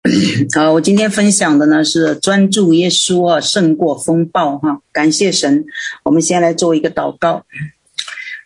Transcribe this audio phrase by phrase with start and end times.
[0.56, 4.80] 好，我今天分享的呢是专注耶稣啊，胜过风暴哈。
[4.92, 5.66] 感谢神，
[6.04, 7.44] 我们先来做一个祷告。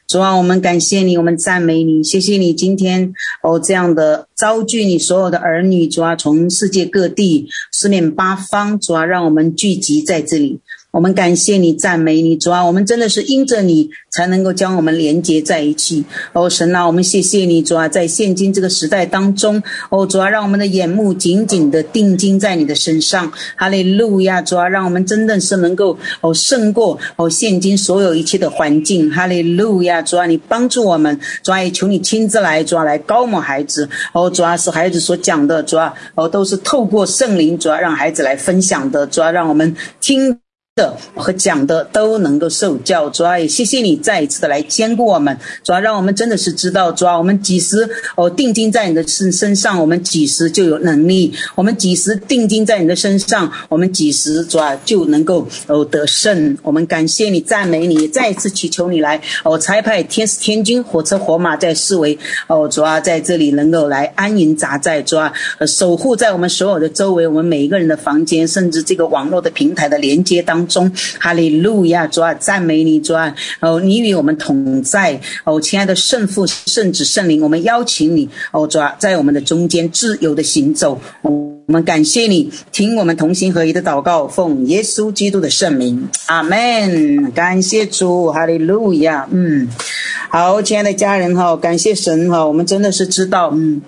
[0.08, 10.60] 主啊，我们感谢你，我们赞美你，谢谢你今天哦这样的召聚你所有的儿女，主啊，从世界各地四面八方，主啊，让我们聚集在这里。
[10.94, 16.04] 我们感谢你，赞美你，主啊，我们真的是因着你才能够将我们连接在一起。
[16.32, 23.32] 哦，神啊，我们谢谢你，主啊，在现今这个时代当中，哦，主啊，让我们的眼目紧紧的定睛在你的身上。
[23.56, 29.10] 哈利路亚，主啊，让我们真的是能够哦胜过哦现今所有一切的环境。
[29.10, 33.88] 哈利路亚，主啊，你帮助我们，主啊，也求你亲自来，主啊，来膏抹孩子。
[34.12, 40.38] 哦，主啊，是孩子所讲的，主啊，哦，都是透过圣灵，主啊，让孩子来分享的，主啊，让我们听。
[40.76, 56.58] 的和讲的都能够受教，主啊，也谢谢你再一次的来坚固我们，主啊，让我们真的是知道，主啊，我们几时哦定睛在你的身身上，我们几时就有能力；我们几时定睛在你的身上，我们几时主啊就能够哦得胜。
[56.64, 65.32] 我们感谢你，赞美你，再一次祈求你来哦差派天使天军、火车火马在四围哦，主啊，在这里能够来安营扎寨，主啊，
[65.68, 70.90] 守护在我们所有的周围，我们每一个人的房间，甚至这个网络的平台的连接当中。
[71.18, 87.32] 哈利路亚，主啊，赞美你，主啊，哦，你与我们同在，哦，亲爱的圣父、圣子、圣灵，我们邀请你，哦，主啊，在我们的中间自由的行走，我们感谢你，听我们同心合一的祷告，奉耶稣基督的圣名，阿门。
[87.32, 89.68] 感谢主，哈利路亚，嗯，
[90.28, 93.80] 好，亲爱的家人哈，感谢神哈，我们真的是知道，嗯。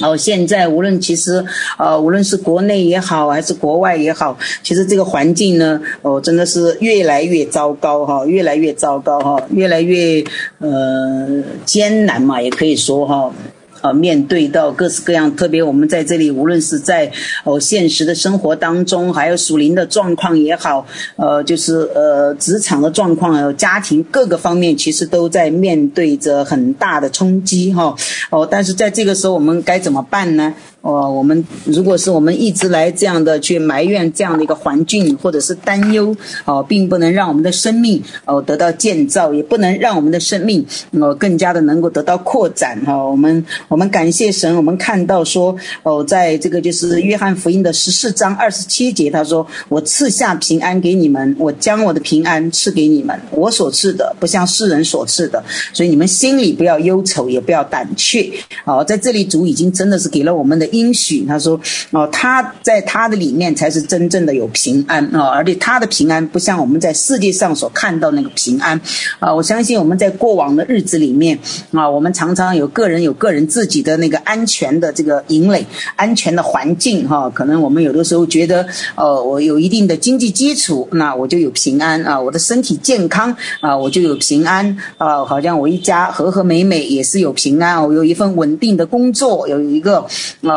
[0.00, 1.44] 然后，现在无论其实，
[1.78, 10.24] 呃，无论是国内也好，还是国外也好，其实这个环境呢，哦，真的是越来越糟糕哈，越来越糟糕哈，越来越
[10.58, 13.32] 呃艰难嘛，也可以说哈。
[13.80, 17.10] 呃，面对到各式各样，特别我们在这里，无论是在
[17.44, 27.94] 哦现实的生活当中，还有属灵的状况也好，呃，就是呃职场的状况，还有家庭各个方面，其实都在面对着很大的冲击哈。
[28.30, 30.54] 哦，但是在这个时候，我们该怎么办呢？
[30.80, 42.96] 哦，我们如果是我们一直来这样的去埋怨这样的一个环境，或者是担忧，哦，并不能让我们的生命哦得到建造，也不能让我们的生命哦更加的能够得到扩展哈。
[42.96, 55.42] 我们我们感谢神，我们看到说哦，在这个就是约翰福音的十四章二十七节，他说：“我赐下平安给你们，我将我的平安赐给你们，我所赐的不像世人所赐的，
[55.74, 58.32] 所以你们心里不要忧愁，也不要胆怯。”
[58.64, 60.67] 哦，在这里主已经真的是给了我们的。
[60.72, 68.80] 应许他说哦，他在他的里面才是真正的有平安啊，而且他的平安不像我们在世界上所看到那个平安
[69.18, 69.34] 啊。
[69.34, 71.38] 我相信我们在过往的日子里面
[71.72, 77.30] 啊，我们常常有个人有个人自己的那个安全的这个营垒、安全的环境哈。
[77.30, 85.24] 可能我们有的时候觉得呃，我有一定的经济基础，那我就有平安啊；我的身体健康啊，我就有平安啊。
[85.24, 90.04] 好像我一家和和美美也是有平安，我有一份稳定的工作，有一个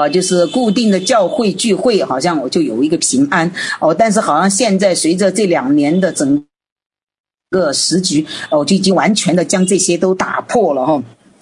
[0.02, 0.10] 啊。
[0.10, 3.94] 就是固定的教会聚会，好像我就有一个平安哦。
[3.94, 6.46] 但是好像现在随着这两年的整
[7.50, 11.02] 个时局哦，就已经完全的将这些都打破了哈，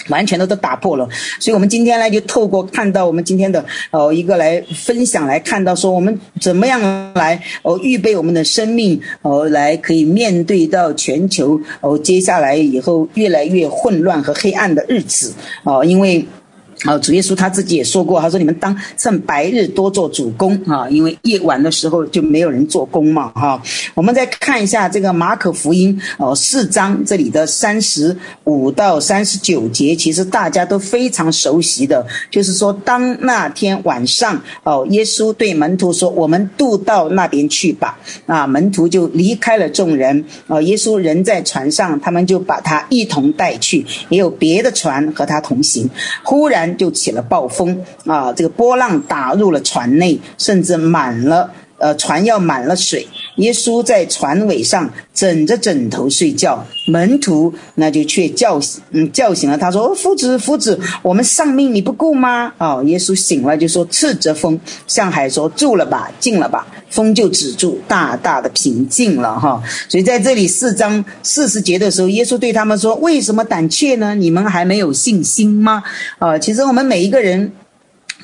[0.10, 1.08] 完全的都打破了。
[1.40, 6.82] 所以，我们今天呢，就透过看到我们今天的哦一个来分享，来看到说我们怎么样
[7.14, 15.34] 来哦预备我们的生命哦，来可以面对到全球哦接下来以后越来越混乱和黑暗的日子
[15.64, 16.26] 哦，因为。
[16.86, 23.62] 啊，主耶稣他自己也说过，他说：“你们当趁白日多做主工啊，因为夜晚的时候就没有人做工嘛。”哈，
[23.94, 45.90] 我们再看一下这个马可福音哦，四章这里的三十五到三十九节，其实大家都非常熟悉的，就是说，当那天晚上哦，耶稣对门徒说：“我们渡到那边去吧。”啊，门徒就离开了众人啊，耶稣人在船上，他们就把他一同带去，也有别的船和他同行。
[46.24, 46.69] 忽然。
[46.78, 48.32] 就起了暴风啊！
[48.34, 53.08] 这个波浪打入了船内，甚至满了，呃，船要满了水。
[53.40, 69.62] 耶稣在船尾上枕着枕头睡觉，门徒那就却叫醒，嗯，叫醒了他说：“夫子，夫子，我们丧命你不顾吗？”哦，耶稣醒了就说：“斥责风，向海说：住了吧，静了吧。”风就止住，大大的平静了哈。
[69.88, 74.16] 所以在这里四章四十节的时候，耶稣对他们说：“为什么胆怯呢？
[74.16, 75.82] 你们还没有信心吗？”
[76.20, 77.52] 啊，其实我们每一个人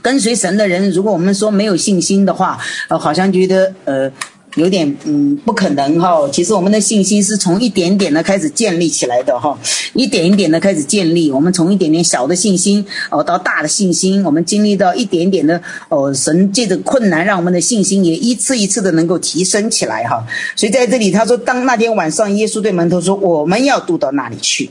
[0.02, 2.58] 跟随神的人，如果我们说没有信心的话，
[2.90, 4.12] 呃，好像觉得呃。
[4.56, 6.28] 有点嗯不可能哈。
[6.32, 9.58] 其实我们的信心是从一点点的开始建立起来的哈，
[9.94, 11.32] 一点一点的开始建立。
[11.32, 20.26] 我们从一点点小的信心哦到大的信心，我们经历到一点点的哦，神借着困难让我们的信心也一次一次的能够提升起来哈。
[20.56, 24.70] 所以在这里他说，当那天晚上，耶稣对门徒说：“我们要渡到那里去。”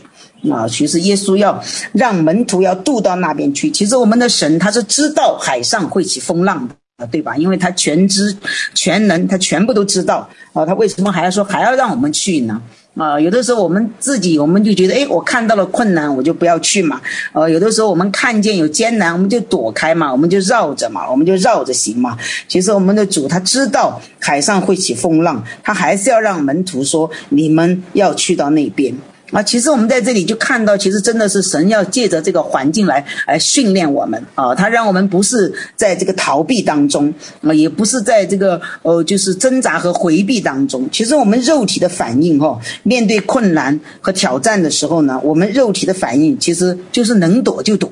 [0.51, 1.59] 啊，其实耶稣要
[1.93, 3.71] 让门徒要渡到那边去。
[3.71, 6.75] 其实我们的神他是知道海上会起风浪的。
[7.07, 7.37] 对吧？
[7.37, 8.37] 因为他全知
[8.75, 10.65] 全能，他全部都知道啊。
[10.65, 12.61] 他为什么还要说还要让我们去呢？
[12.97, 17.01] 啊，有的时候我们自己我们就觉得，哎，我看到了困难，我就不要去嘛。
[17.33, 22.17] 呃，有的时候我们看见有艰难，我们就躲开嘛，我们就绕着嘛，我们就绕着行嘛。
[22.47, 28.95] 其实我们的主他知道海上会起风浪，他还是要让门徒说，你们要去到那边。
[29.35, 40.89] 啊，其实我们在这里就看到，其实真的是神要借着这个环境来来训练我们啊，他让我们不是在这个逃避当中啊，也不是在这个呃就是挣扎和回避当中。
[40.93, 47.91] 其实我们肉体的反应哈，面对困难和挑战的时候呢，我们肉体的反应其实就是能躲就躲。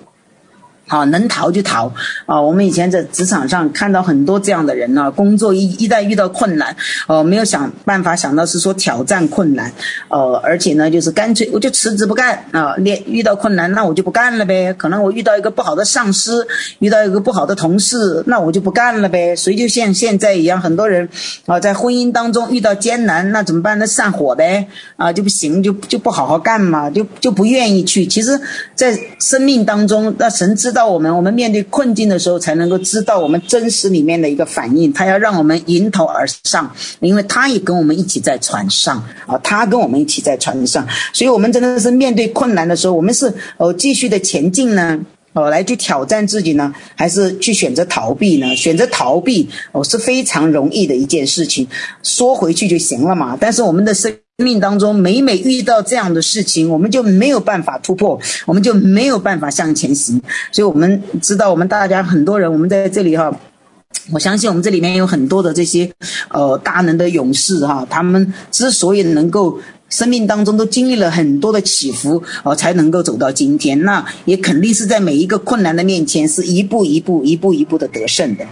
[0.88, 1.90] 啊，能逃就逃
[2.26, 2.40] 啊！
[2.40, 6.76] 我们以前在职场上看到很多这样的人呢、工作一一旦遇到困难，
[7.06, 9.72] 呃、没有想办法想到是说挑战困难，
[10.08, 12.74] 呃、而且呢，就是干脆我就辞职不干啊！
[12.78, 14.72] 遇遇到困难，那我就不干了呗。
[14.74, 16.46] 可能我遇到一个不好的上司，
[16.80, 19.34] 遇到一个不好的同事，那我就不干了呗。
[19.36, 21.08] 谁就像现在一样，很多人
[21.46, 23.78] 啊，在婚姻当中遇到艰难，那怎么办？
[23.78, 28.04] 那散伙呗啊，就不行，就就不好好干嘛，就就不愿意去。
[28.04, 28.38] 其实，
[28.74, 30.88] 在生命当中，那神知道。
[30.92, 34.92] 我们我们面对困境的时候，才能够知道我们真实里面的一个反应。
[34.92, 36.70] 他要让我们迎头而上，
[37.00, 44.98] 因为他也跟我们一起在船上啊，他跟我们一起在船上，所以我们真的是面对困难的时候，我们是哦继续的前进呢，
[45.32, 48.54] 哦来去挑战自己呢，还是去选择逃避呢？
[48.54, 51.66] 选择逃避哦是非常容易的一件事情，
[52.02, 53.36] 说回去就行了嘛。
[53.40, 60.20] 但是我们的生生生命当中，每每遇到这样的事情，我们就没有办法突破，我们就没有办法向前行。
[60.50, 63.30] 所以，我们知道，我们大家很多人，我们在这里哈，
[64.10, 65.92] 我相信我们这里面有很多的这些
[66.30, 69.60] 呃大能的勇士哈，他们之所以能够。
[69.92, 73.78] 生命当中都经历了很多的起伏，哦，才能够走到今天。
[73.82, 78.44] 那也肯定是在每一个困难的面前，是一步一步、一步一步的得胜的，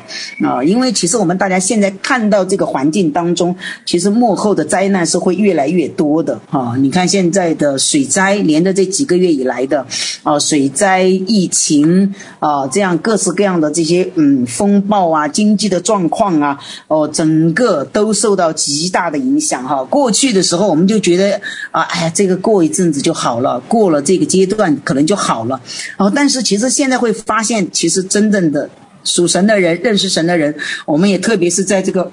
[0.47, 3.57] 啊，因为其实我们大家现在看到这个环境当中，
[3.87, 6.77] 其实幕后的灾难是会越来越多的，哈。
[6.77, 9.87] 你看现在的水灾，连着这几个月以来的，
[10.23, 16.59] 啊，水灾、疫情，啊，这样各式各样的这些，嗯，风暴啊，经济的状况啊，
[16.89, 19.83] 哦，整个都受到极大的影响，哈。
[19.85, 21.30] 过去的时候，我们就觉得。
[21.71, 25.61] 啊，哎呀，这个过一阵子就好了，过了这个阶段可能就好了。
[25.99, 28.69] 哦，但是其实现在会发现，其实真正的
[29.05, 30.55] 属神的人、认识神的人，
[30.87, 32.11] 我们也特别是在这个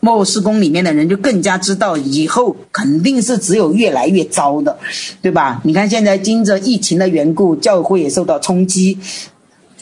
[0.00, 4.76] 末世宫里面的人，就更加知道以后肯定是只有越来越糟的，
[5.20, 5.60] 对吧？
[5.64, 8.98] 你看现在经着疫情的缘故，教会也受到冲击。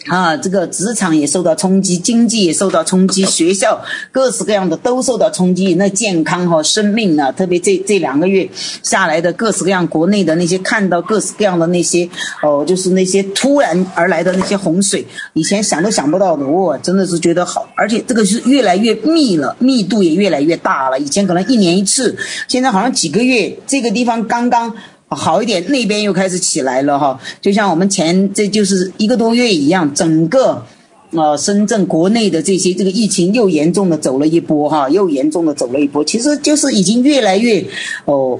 [0.07, 3.79] 啊，这个职场也受到冲击，经济也受到冲击，学校
[4.11, 5.75] 各式各样的都受到冲击。
[5.75, 8.49] 那健康和生命啊，特别这这两个月
[8.83, 12.09] 下来的各式各样国内的那些看到各式各样的那些
[12.43, 20.99] 哦，就是那些突然而来的那些洪水，以前想都想不到的，哇，真的是觉得好，而且这个是越来越密了，密度也越来越大了。
[20.99, 22.17] 以前可能一年一次，
[22.49, 24.75] 现在好像几个月，这个地方刚刚。
[25.17, 30.65] 好一点，那边又开始起来了哈，就像我们前这就是一个多月一样，整个，
[31.13, 37.65] 呃，深圳国内的这些这个疫情又严重的走了一波哈，又严重的走了一波，其实就是已经越来越
[38.05, 38.39] 哦。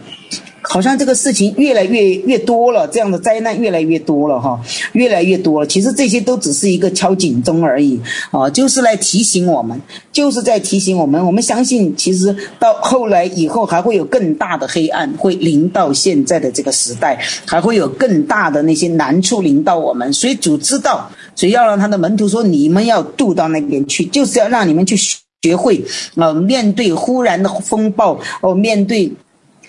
[0.63, 4.61] 好像这个事情越来越越多了，这样的灾难越来越多了哈，
[4.93, 5.67] 越来越多了。
[5.67, 7.99] 其实这些都只是一个敲警钟而已
[8.31, 9.81] 啊，就是来提醒我们，
[10.13, 11.25] 就是在提醒我们。
[11.25, 20.13] 我们相信，其实到后来以后还会有更大的黑暗会临到现在的这个时代，还会有更大的那些难处临到我们。
[20.13, 24.95] 所以主知道，所以要让他的门徒说：“你们要渡到那边去，就是要让你们去
[25.43, 25.83] 学会
[26.17, 29.11] 啊，面对忽然的风暴哦，面对。”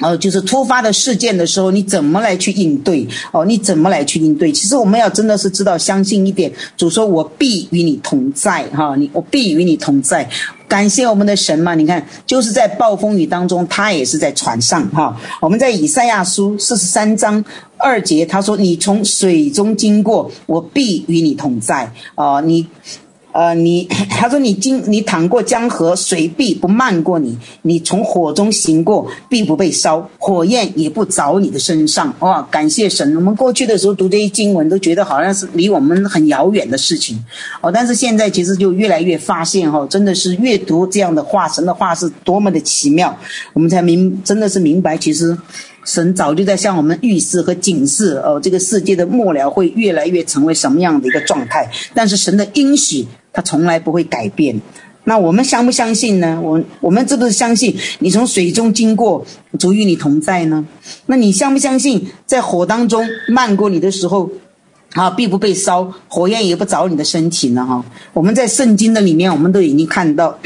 [0.02, 3.08] 哦，就是突发的事件的时候，你怎么来去应对？
[3.32, 4.52] 哦，你怎么来去应对？
[4.52, 10.28] 其实我们要真的是知道，相信一点，主说我必与你同在，哈，你我必与你同在。
[10.68, 15.16] 感谢我们的神嘛，你看，就是在暴风雨当中，他也是在船上，哈。
[15.42, 17.44] 我们在以赛亚书四十三章
[17.78, 22.66] 二节，他说：“你从水中经过，我必与你同在。”啊，你。
[23.34, 32.14] 呃，你 他说你经你淌过江河，水必不漫过你；你从火中行过，必不被烧，火焰也不着你的身上。
[32.20, 33.16] 哇，感谢神！
[33.16, 37.24] 我们过去的时候读这些经文，都觉得好像是离我们很遥远的事情
[37.62, 37.72] 哦。
[37.72, 43.18] 但是现在其实就越来越发现哈、哦，真的是阅读这样的话，神的话是多么的奇妙，
[43.54, 45.36] 我们才明真的是明白，其实
[45.86, 51.68] 神早就在向我们预示和警示哦，这个世界的末了会越来越成为什么样的一个状态。
[51.96, 53.08] 但是神的应许。
[53.34, 54.60] 他从来不会改变，
[55.04, 56.40] 那我们相不相信呢？
[56.42, 59.26] 我我们是不是相信你从水中经过，
[59.58, 60.66] 主与你同在呢？
[61.08, 64.30] 那你相不相信在火当中漫过你的时候，
[64.94, 67.66] 啊，必不被烧，火焰也不着你的身体呢？
[67.66, 67.84] 哈，
[68.14, 70.38] 我们在圣经的里面，我们都已经看到，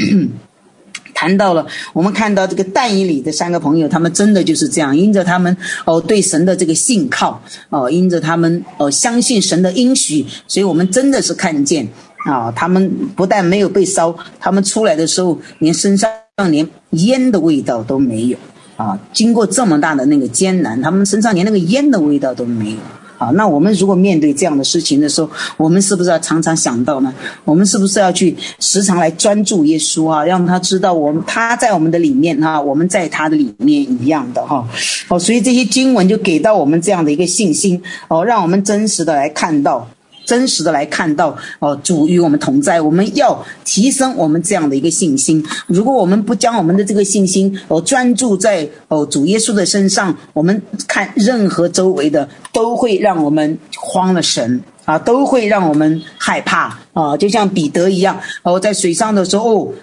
[1.13, 11.87] 谈到了，我们看到这个但以理的三个朋友，他们真的就是这样，因着他们哦对神的这个信靠，哦因着他们哦相信神的应许，所以我们真的是看见。
[12.25, 16.09] 啊，他们不但没有被烧，他们出来的时候连身上
[16.49, 18.37] 连烟的味道都没有
[18.77, 18.99] 啊！
[19.13, 22.77] 经过这么大的那个艰难，他们身上连那个烟的味道都没有
[23.19, 23.27] 啊！
[23.35, 27.13] 那我们如果面对这样的事情的时候，我们是不是要常常想到呢？
[27.43, 34.67] 我们是不是要去时常来专注耶稣啊，让他知道我们他在我们的里面哈、啊，我们在他的里面一样的哈？
[35.09, 39.87] 哦，所以这些经文就给到我们这样的一个信心哦，让我们真实的来看到。
[40.25, 45.45] 真实的来看到哦，主与我们同在，我们要提升我们这样的一个信心。
[45.67, 57.15] 如果我们不将我们的这个信心哦专注在哦主耶稣的身上，我们看任何周围的都会让我们慌了神啊，都会让我们害怕啊。
[57.15, 59.73] 就像彼得一样哦，在水上的时候，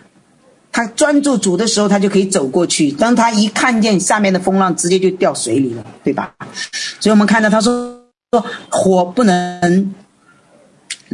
[0.72, 2.90] 他专注主的时候，他就可以走过去。
[2.90, 6.34] 当他一看见下面的风浪，直接就掉水里了，对吧？
[6.98, 8.00] 所以我们看到他说
[8.32, 9.94] 说火不能。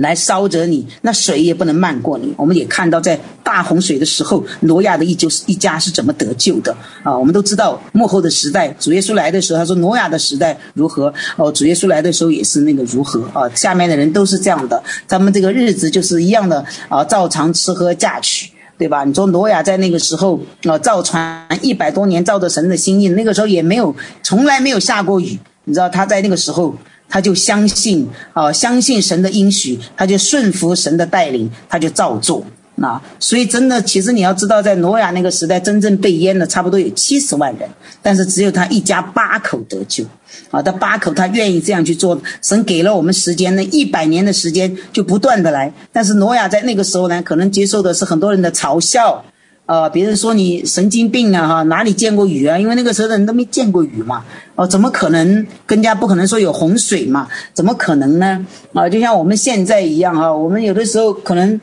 [0.00, 2.33] 来烧着你，那水也不能漫过你。
[2.37, 7.17] 我们也看到，在大洪水的时候，挪亚的一就是一家是怎么得救的啊？
[7.17, 11.12] 我们都知道，幕后的时代，主耶稣来的时候，他说挪亚的时代如何？
[11.37, 13.49] 哦，主耶稣来的时候也是那个如何啊？
[13.55, 19.05] 下面的人都是这样的，咱们这个日子就是一样的啊，照常吃喝嫁娶，对吧？
[19.05, 26.75] 你说挪亚在那个时候啊，造船一百多年，照着神的心意，那个时候也没有，从来没有下过雨，你知道他在那个时候。
[27.09, 32.45] 他就相信啊，相信神的应许，他就顺服神的带领，他就照做。
[32.81, 37.69] 那所以真的，其实你要知道，在挪亚那个时代，真正被淹的差不多有七十万人，
[38.00, 40.05] 但是只有他一家八口得救。
[40.53, 45.73] 啊，他八口他愿意这样去做，神给了我们时间，那一百年的时间就不断的来。
[45.93, 49.25] 但是挪亚在那个时候呢，可能接受的是很多人的嘲笑。
[49.69, 52.59] 呃，别人说你神经病啊，哈，哪里见过雨啊？
[52.59, 55.47] 因为那个时候的人都没见过雨嘛，哦，怎么可能？
[55.67, 57.29] 更加不可能说有洪水嘛？
[57.53, 58.47] 怎么可能呢？
[58.73, 61.61] 啊，就像我们现在一样啊，我们有的时候可能。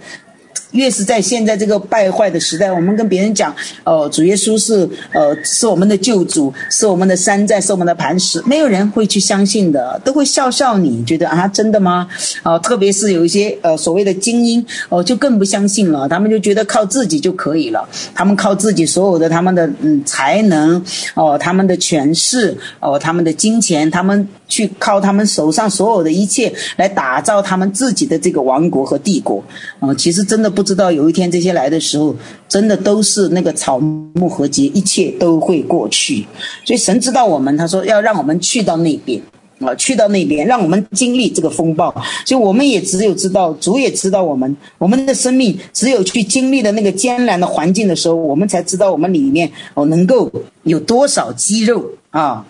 [0.75, 12.07] 越是在现在这个败坏的时代，我们跟别人讲，哦，主耶稣是，呃，是我们的救主，是我们的山寨，是我们的磐石，没有人会去相信的，都会笑笑你，觉得啊，真的吗？
[12.43, 29.41] 啊，特别是有一些呃所谓的精英，哦，就更不相信了，他们就觉得靠自己就可以了，他们靠自己所有的他们的嗯才能，哦，他们的权势，哦，他们的金钱，他们去靠他们手上所有的一切来打造他们自己的这个王国和帝国，
[29.79, 30.65] 啊，其实真的不。
[30.65, 32.15] 知道有一天这些来的时候，
[32.49, 36.25] 真的都是那个草木和结，一切都会过去。
[36.65, 39.21] 所以神知道我们，他说要让我们去到那边
[39.59, 41.93] 啊，去到那边，让我们经历这个风暴。
[42.25, 50.31] 所以我们也只有知道，主也知道我们，我们的生命只有去经历的那个艰难的环境的时候，我们才知道我们里面哦能够
[50.63, 52.43] 有多少肌肉啊。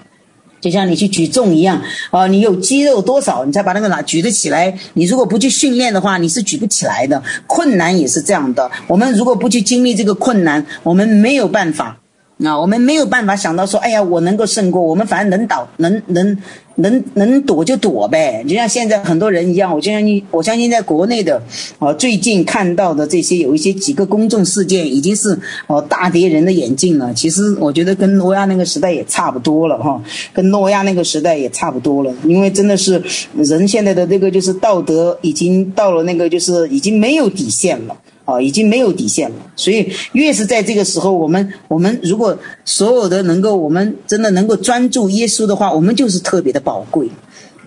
[0.61, 4.75] 就像你去举重一样，啊，你有肌肉多少，你才把那个拿举得起来。
[4.93, 7.21] 你如果不去训练的话，你是举不起来的。
[7.45, 11.97] 困难也是这样的，我们如果不去经历这个困难，我们没有办法。
[12.37, 16.37] 那我们没有办法想到说，哎呀，我能够胜过，我们反正能倒，能能
[16.75, 18.43] 能能躲就躲呗。
[18.45, 21.41] 就像现在很多人一样，我就相信，我相信在国内的，
[21.79, 27.13] 哦，最近看到的这些有一些几个公众事件，已经是哦大跌人的眼镜了。
[27.13, 33.01] 其实我觉得跟诺亚那个时代也差不多了哈，跟诺亚那个时代也差不多了，因为真的是
[33.37, 37.95] 人现在的这个就是道德已经到了那个就是已经没有底线了。
[38.25, 47.07] 啊，已经没有底线了，所以越是在这个时候，我们我们如果所有的能够，我们真的能够专注耶稣的话，我们就是特别的宝贵，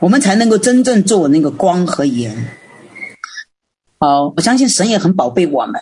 [0.00, 2.36] 我们才能够真正做那个光和盐。
[4.00, 5.80] 好，我相信神也很宝贝我们，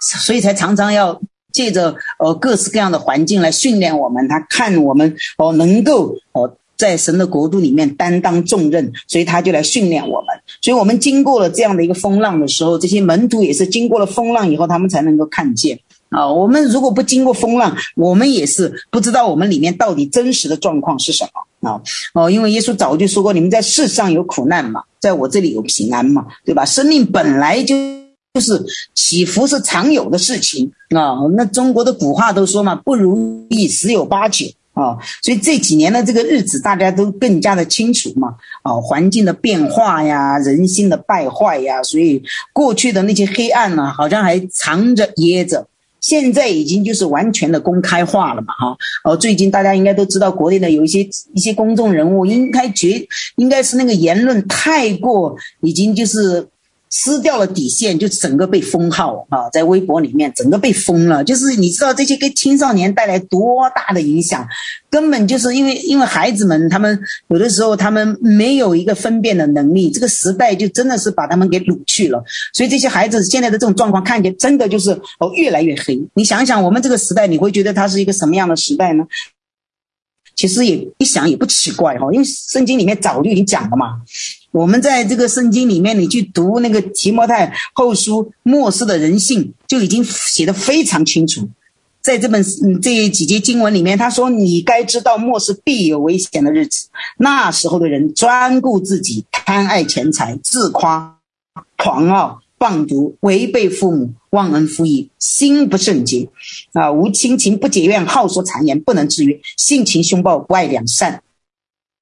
[0.00, 1.20] 所以才常常要
[1.52, 10.28] 借着呃各式各样的环境来训练我们，他看我们哦能够哦在神的国度里面担当重任，所以他就来训练我们。
[10.60, 15.78] 所以我们经过了这样的一个风浪的时候，这些门徒也是经过了风浪以后，他们才能够看见。
[16.10, 21.80] 啊，我们如果不经过风浪，我们也是不知道我们里面到底真实的状况是什么啊。
[22.12, 26.64] 哦，因为耶稣早就说过，你们在世上有苦难嘛，在我这里有平安嘛，对吧？
[26.64, 27.74] 生命本来就
[28.34, 28.64] 就是
[28.94, 31.18] 起伏是常有的事情啊。
[31.36, 34.98] 那中国的古话都说嘛，不如意十有八九啊。
[35.22, 38.36] 所以这几年的这个日子，大家都更加的清楚嘛。
[38.62, 45.66] 啊，环境的变化呀，人心的败坏呀，所以过去的那些黑暗呢，好像还藏着掖着。
[46.00, 51.00] 现在已经就是完全的公开化了嘛，哈，哦，最近大家应该都知道，国内的有一些
[51.32, 56.48] 一些公众人物，应该觉应该是那个言论太过，已经就是。
[56.96, 61.24] 撕掉了底线，就整个被封号啊，在微博里面整个被封了。
[61.24, 64.46] 就是你知道这些给青少年带来多大的影响？
[64.88, 66.96] 根本就是因为因为孩子们他们
[67.26, 72.22] 有的时候他们没有一个分辨的能力，这个时代就真的是把他们给掳去了。
[72.52, 76.00] 所以这些孩子现在的这种状况，看起来真的就是哦越来越黑。
[76.14, 79.04] 你想想，我们这个时代，你会觉得它是一个什么样的时代呢？
[80.34, 84.00] 其实也一想也不奇怪哈，因为圣经里面早就已经讲了嘛。
[84.50, 91.48] 我们在这个圣经里面，你去读那个提摩太后书末世的人性，就已经写得非常清楚。
[92.00, 92.44] 在这本
[92.82, 101.16] 这几节经文里面，他说：“你该知道末世必有危险的日子，那时候的人专顾自己，贪爱钱财，自夸，
[101.78, 106.28] 狂傲，放毒，违背父母，忘恩负义，心不圣洁，
[106.72, 111.22] 啊，无亲情，不结怨，好说谗言，不能制约，性情凶暴，不爱良善，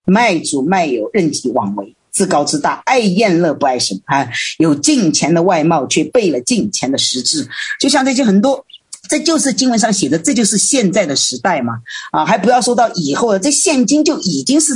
[0.04, 4.28] 卖主卖友，任己妄为。”自高自大，爱宴乐不爱神啊！
[4.59, 7.49] 有金钱的外貌，却背了金钱的实质。
[7.80, 8.66] 就像这些很多，
[9.09, 11.78] 这就是经文上写的，这就是现在的时代嘛！
[12.11, 14.75] 啊，还不要说到以后了，这现今就已经是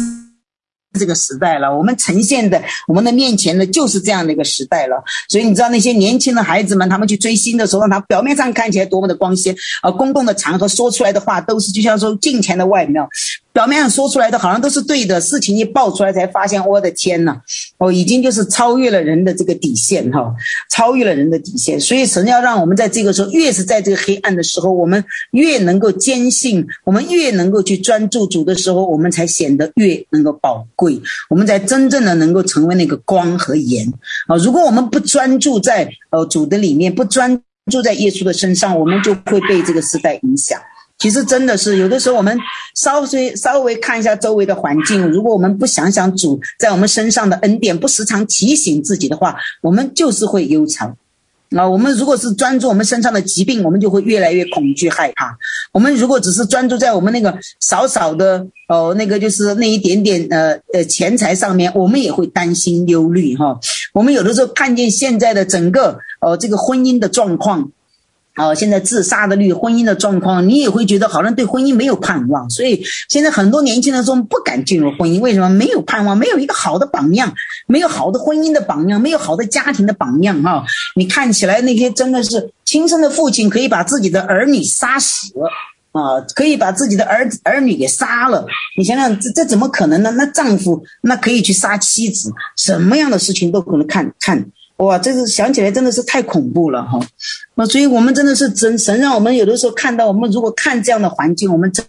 [0.96, 1.76] 这个时代了。
[1.76, 5.02] 我们呈现的，我们的面前的，就是这样的一个时代了。
[5.28, 13.08] 所以你知道那些年轻的孩子们，他们去追星的时候，他表面上看起来多么的光鲜，而公共的场合说出来的话，都是就像说金钱的外貌。
[13.56, 17.40] 表面上说出来的好像都是对的，事情一爆出来才发现，我的天呐，
[17.78, 20.30] 哦，已经就是超越了人的这个底线哈，
[20.70, 21.80] 超越了人的底线。
[21.80, 31.00] 所以神要让我们在这个时候，越是在这个黑暗的时候，我们越能够坚信，我们越能够去专注主的时候，我们才显得越能够宝贵。
[31.30, 33.90] 我们才真正的能够成为那个光和盐
[34.26, 34.36] 啊！
[34.36, 37.40] 如果我们不专注在呃主的里面，不专
[37.72, 40.60] 注在耶稣的身上，我们就会被这个时代影响。
[40.98, 42.38] 其实真的是有的时候，我们
[42.74, 50.86] 稍微稍微看一下周围的环境，如果我们不想想主在我们身上的恩典，不时常提醒自己的话，我们就是会忧愁。
[51.56, 55.36] 啊，我们如果是专注我们身上的疾病，我们就会越来越恐惧害怕。
[55.70, 63.60] 我们如果只是专注在我们那个少少的哦，那个就是那一点点呃呃钱财上面，我们也会担心忧虑哈。
[63.92, 67.70] 我们有的时候看见现在的整个呃这个婚姻的状况。
[68.36, 75.48] 哦，现在自杀的率、婚姻的状况，你也会觉得好像对婚姻没有盼望，所以现在很多年轻人说不敢进入婚姻，为什么？
[75.48, 77.32] 没有盼望，没有一个好的榜样，
[77.66, 80.62] 没有好的婚姻的榜样，没有好的家庭的榜样哈。
[80.96, 85.32] 你看起来那些真的是亲生的父亲可以把自己的儿女杀死
[85.92, 88.46] 啊，可以把自己的儿子儿女给杀了，
[88.76, 90.10] 你想想这这怎么可能呢？
[90.10, 94.44] 那丈夫那可以去杀妻子，什么样的事情都可能看看。
[94.78, 97.00] 哇，这是想起来真的是太恐怖了哈！
[97.54, 101.82] 那所以我们真的是真神让我们有的时候看到，我们如果看这样的环境，我们真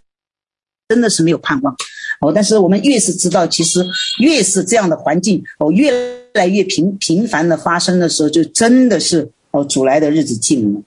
[0.88, 1.76] 真的是没有盼望
[2.22, 2.32] 哦。
[2.34, 3.86] 但是我们越是知道，其实
[4.22, 5.92] 越是这样的环境哦，越
[6.34, 10.82] 来越频频繁的发生的时候，就真的是哦，主来的日子近了。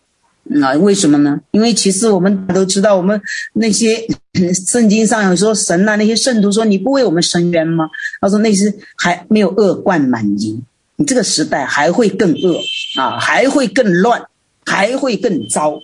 [0.44, 1.38] 那为什么呢？
[1.50, 3.20] 因为其实我们都知道，我们
[3.52, 4.02] 那些
[4.66, 7.90] 圣经上有说神呐，那些圣徒说你不为我们伸冤吗？
[8.22, 10.62] 他说那些还没有恶贯满盈。
[11.00, 12.60] 你这个时代还会更恶
[13.00, 14.22] 啊，还会更乱，
[14.66, 15.80] 还会更糟。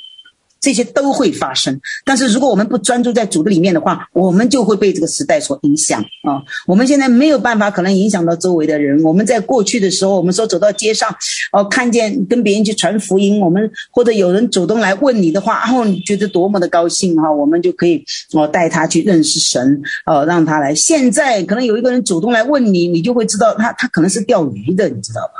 [0.60, 6.42] 这些都会发生，但是如果我们不专注在主的里面的话，我们就会被这个时代所影响啊。
[6.66, 9.00] 我们现在没有办法，可能影响到周围的人。
[9.04, 11.14] 我们在过去的时候，我们说走到街上，
[11.52, 20.74] 哦，看见跟别人去传福音，我们或者有人主动来问你的话，然后你觉得多么的高兴哈，我们就可以哦带他去认识神，哦，让他来。
[20.74, 25.34] 现在可能有一个人主动来问你，你就会知道他他可能是钓鱼的，你知道吧？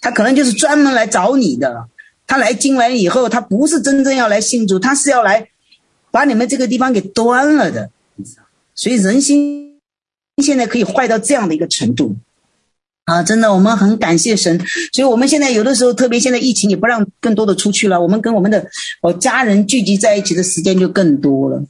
[0.00, 1.86] 他可能就是专门来找你的。
[2.28, 5.48] 他来进来以后，他不是真正要来信主，他是要来
[6.10, 7.90] 把你们这个地方给端了的，
[8.74, 9.80] 所以人心
[10.42, 12.14] 现在可以坏到这样的一个程度
[13.06, 13.22] 啊！
[13.22, 14.60] 真的，我们很感谢神。
[14.92, 18.64] 所以我们现在有的时候，特别现在疫情也不让更多的出去了，我们跟我们的
[19.00, 21.64] 哦家人聚集在一起的时间就更多了。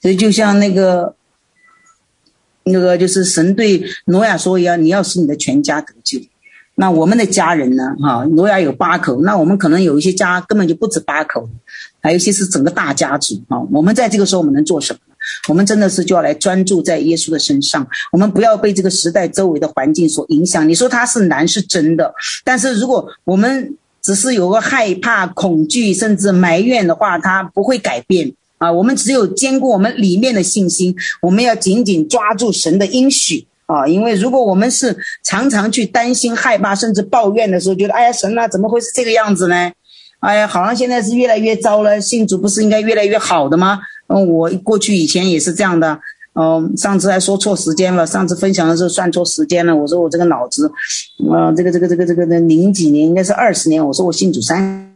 [0.00, 1.14] 所以就像那个
[2.64, 6.18] 那个就是神对挪亚说要你要使你的全家得救。
[6.80, 7.82] 那我们的家人呢？
[8.00, 11.48] 哈，罗亚有八口，那我们可能有一些家根本就不止八口，
[12.00, 13.58] 还有一些是整个大家族啊。
[13.72, 15.00] 我们在这个时候，我们能做什么？
[15.48, 20.68] 我们真的是就要来专注在耶稣的身上，我们不要被这个时代周围的环境所影响。
[20.68, 22.14] 你说他是难是真的，
[22.44, 28.70] 但是如果我们只是有个害怕、恐惧，甚至埋怨的话，他不会改变啊。
[28.70, 33.48] 我们只有坚固我们里面的信心，我们要紧紧抓住神的应许。
[33.68, 39.70] 啊，因为如果我们是常常去担心、害怕，甚至抱怨的时候，觉得哎呀，神啊，怎么会是这个样子呢？
[40.20, 43.78] 哎呀，好像现在是越来越糟了，信主不是应该越来越好的吗？
[44.08, 46.00] 嗯，我过去以前也是这样的。
[46.34, 49.76] 嗯，上次还说错时间了，上次分享的时候算错时间了。
[49.76, 50.70] 我说我这个脑子，
[51.30, 53.86] 嗯，这个这个这个这个的零几年应该是二十年。
[53.86, 54.87] 我说我信主三。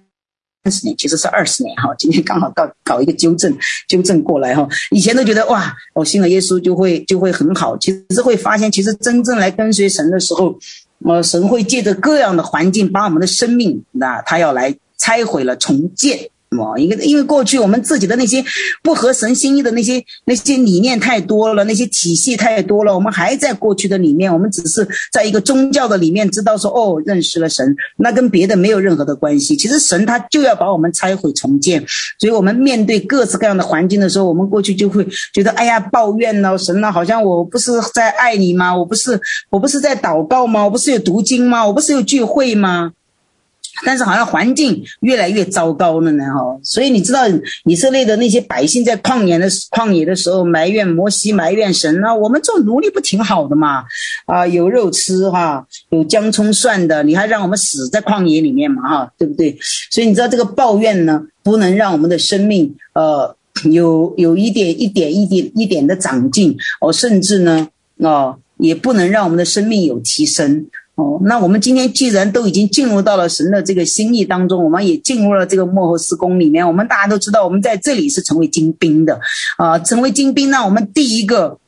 [0.65, 3.53] 三十年其实是二十年哈， 今天刚好搞搞一个纠正，
[3.89, 4.67] 纠正过来哈。
[4.93, 10.57] 以前都觉得哇，我信了耶稣就会就会很好，其实会发现，其实真正来跟随神的时候，
[11.05, 16.31] 呃，神会借着各样的环境，把我们的生命，那他要来拆毁了，重建。
[16.55, 16.79] 么？
[16.79, 18.45] 因为因为过去我们自己的那些
[18.83, 29.57] 不合神心意的那些那些理念太多了，那些体系太多了，我们还在过去的里面，我们只是在一个宗教的里面知道说哦，认识了神，那跟别的没有任何的关系。
[29.57, 31.85] 其实神他就要把我们拆毁重建，
[32.19, 38.77] 所以我们面对各式各样的环境的时候，我们过去就会觉得哎呀抱怨了神了，好像我不是在爱你吗？
[38.77, 39.19] 我不是
[39.51, 40.65] 我不是在祷告吗？
[40.65, 41.67] 我不是有读经吗？
[41.67, 42.93] 我不是有聚会吗？
[43.85, 46.59] 但是好像环境越来越糟糕了呢，哈！
[46.63, 47.23] 所以你知道
[47.65, 53.85] 以色列的那些百姓在旷野的旷野的时候埋怨摩西，埋怨神，那我们做奴隶不挺好的嘛？
[54.27, 58.83] 啊，有肉吃哈，有姜葱蒜的，你还让我们死在旷野里面嘛？
[58.89, 59.57] 哈，对不对？
[59.91, 67.69] 所以你知道这个抱怨呢，不能让我们的生命呃有有一点一点一点一点的长进哦，甚至呢
[67.99, 70.67] 哦，也不能让我们的生命有提升。
[71.25, 76.67] 那我们今天既然都已经进入到了神的这个心意当中，我们也进入了这个幕后施工里面。
[76.67, 79.21] 我们大家都知道，我们在这里是成为精兵的，
[79.57, 81.59] 啊，成为精兵呢，我们第一个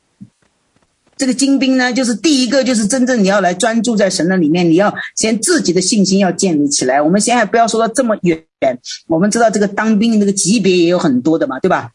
[1.17, 7.01] 这个精兵呢，就是第一个就是真正你要来专注在神的里面，你要先自己的信心要建立起来。
[7.01, 8.43] 我们现在不要说到这么远，
[9.07, 11.91] 我们知道这个当兵的那个级别也有很多的嘛，对吧？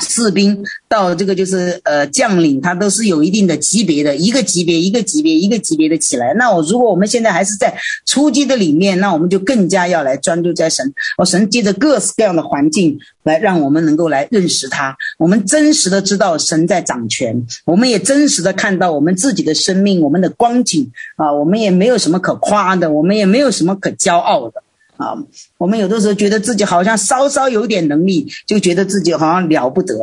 [0.00, 6.34] 士兵到这个就是呃将领，他都是有一定的级别的，一个级别一个级别一个级别的起来。
[6.34, 7.74] 那我如果我们现在还是在
[8.06, 10.92] 初级的里面，那我们就更加要来专注在神。
[11.16, 24.62] 我神借着各式各样的环境来让我们能够来认识他，我们真实的知道神在掌权，我们也真实的看到我们自己的生命，我们的光景啊，我们也没有什么可夸的，我们也没有什么可骄傲的。
[24.98, 25.16] 啊，
[25.58, 29.94] 我们有的时候觉得自己好像稍稍有点能力，就觉得自己好像了不得。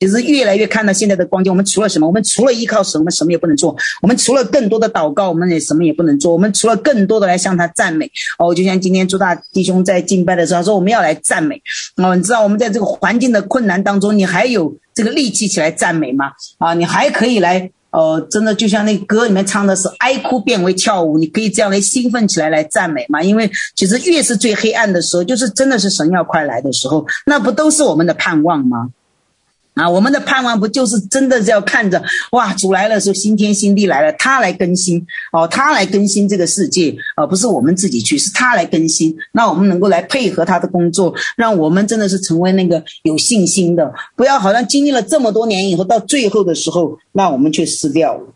[0.00, 2.06] 其实越来越看到现在的光景，我们除了什么？
[2.08, 3.76] 我们除了依靠神，我们什么也不能做。
[4.00, 6.32] 我们除了更多的祷告，我们也什么也不能做。
[6.32, 8.10] 我们除了更多的来向他赞美。
[8.36, 11.62] 哦，就像今天朱大弟兄在敬拜的时候说，我们要来赞美。
[11.96, 16.32] 哦，你知道我们在这个环境的困难当中，你还有这个力气起来赞美吗？
[16.58, 17.70] 啊，你还可以来。
[17.92, 23.22] 哦，真的就像那歌里面唱的是“哀哭变为跳舞”，你可以这样来兴奋起来来赞美嘛？
[23.22, 28.88] 因为其实越是最黑暗的时候，就是真的是神要快来的时候，那不都是我们的盼望吗？
[29.74, 39.16] 啊，我们的盼望不就是真的是要看着哇，主来了时候，新天新地来了，他来更新哦，他来更新这个世界，而不是我们自己去，是他来更新。
[39.32, 48.26] 那我们能够来配合他的工作，让我们真的是成为那个有信心的，不要好像经历了这么多年以后，到最后的时候，那我们却失掉了。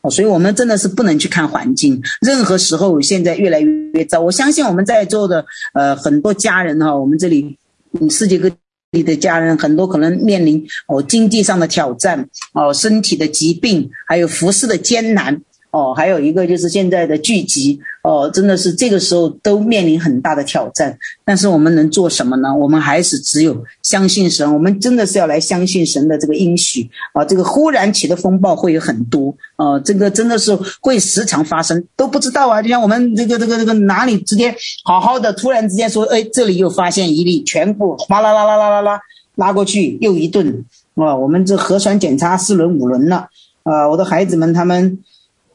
[0.00, 4.18] 哦，所以我们真的是不能去看环境，任何时候现在越来越糟。
[4.18, 7.58] 我相信我们在座的呃很多家人哈，我们这里
[8.00, 8.50] 嗯世界各。
[8.92, 20.98] 你的家人很多可能面临哦经济上的挑战哦身体的疾病，还有服侍的艰难哦，还有一个就是现在的聚集哦，真的是这个时候都面临很大的挑战。
[21.24, 22.52] 但是我们能做什么呢？
[22.52, 24.52] 我们还是只有相信神。
[24.52, 27.24] 我们真的是要来相信神的这个应许啊！
[27.24, 32.60] 这个忽然起的风暴会有很多啊，这个真的是会时常发生，都不知道啊。
[32.60, 34.52] 就像我们这个这个这个哪里直接
[34.82, 39.00] 好好的，突然之间说，哎，这里又发现一例，全部哗啦啦啦啦啦啦
[39.36, 40.64] 拉过去，又一顿
[40.96, 41.14] 啊！
[41.14, 43.28] 我们这核酸检查四轮五轮了
[43.62, 43.88] 啊！
[43.88, 44.98] 我的孩子们他们。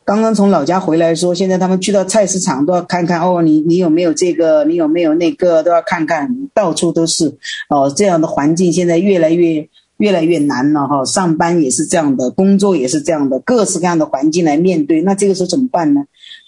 [0.06, 7.36] 刚刚从老家回来说，现在他们去到菜市场都要看看哦，你你有没有这个，你有没有那个，都要看看，到处都是
[7.70, 16.02] 哦，这样的环境现在越来越越来越难了哈、上班也是这样的，工作也是这样的，各式各样的环境来面对，那这个时候怎么办呢？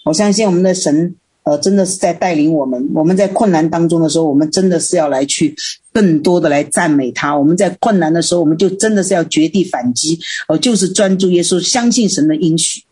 [0.04, 1.16] 我相信我们的神。
[1.44, 2.90] 呃，真的是在带领我们。
[2.94, 5.54] 我们在困难当中的时候，我们真的是要来去
[5.94, 7.34] 更多的来赞美他。
[7.34, 12.82] 我们在困难的时候，我们就真的是要绝地反击，哦，就是专注耶稣，相信神的应许。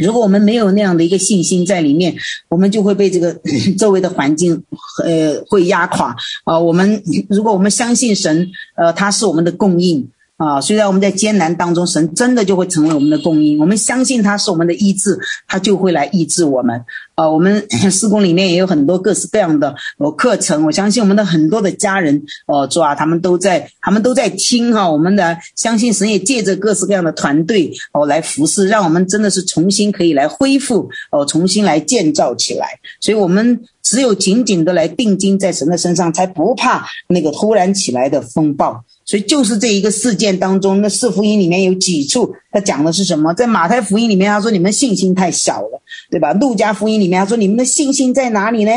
[0.00, 2.14] 如果我们没有那样的一个信心在里面，
[2.48, 3.32] 我们就会被这个
[3.78, 4.62] 周围的环境，
[5.04, 6.58] 呃，会压垮啊。
[6.58, 10.08] 我们如果我们相信神，呃，他是我们的供应。
[10.40, 13.58] 啊，虽然我们在艰难当中，神真的就会成为我们的供应。
[13.58, 16.82] 我们相信他是我们的医治，他就会来医治我们。
[17.14, 24.90] 啊，我们 事工里面也有很多各式各样的哦课程，我相信我们的很多的家人哦，主啊，他们都在，他们都在听哈。
[24.90, 32.80] 我们的相信神也借着各式各样的团队哦来服侍，让我们真的是重新可以来恢复哦，重新来建造起来。
[32.98, 38.84] 所以，我们只有紧紧的来定睛在神的身上，才不怕那个突然起来的风暴。
[39.04, 43.34] 所以就是这一个事件当中，那四福音里面有几处，他讲的是什么？
[43.34, 46.32] 在马太福音里面，他说你们信心太小了，对吧？
[46.34, 48.70] 路加福音里面他说你们的信心在哪里呢？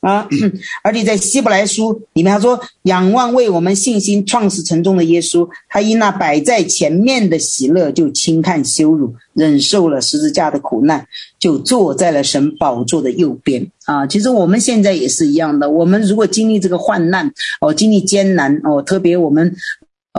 [0.00, 0.28] 啊，
[0.84, 11.06] 而且在希伯来书里面他说，仰望为我们信心创始成终的耶稣，他因那摆在前面的喜乐，就轻看羞辱，忍受了十字架的苦难，
[11.38, 13.66] 就坐在了神宝座的右边。
[13.86, 19.56] 啊，其实我们现在也是一样的，我们如果经历这个患难，哦，经历艰难，哦，特别我们。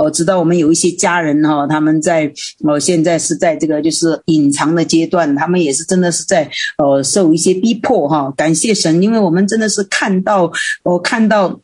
[0.04, 2.32] 我知道我们有一些家人哈，他们在
[2.64, 8.32] 哦现在是在这个就是隐藏的阶段，他们也是真的是在呃受一些逼迫哈。
[8.38, 10.52] 感谢神，因为我们真的是看到，
[10.84, 11.60] 我看到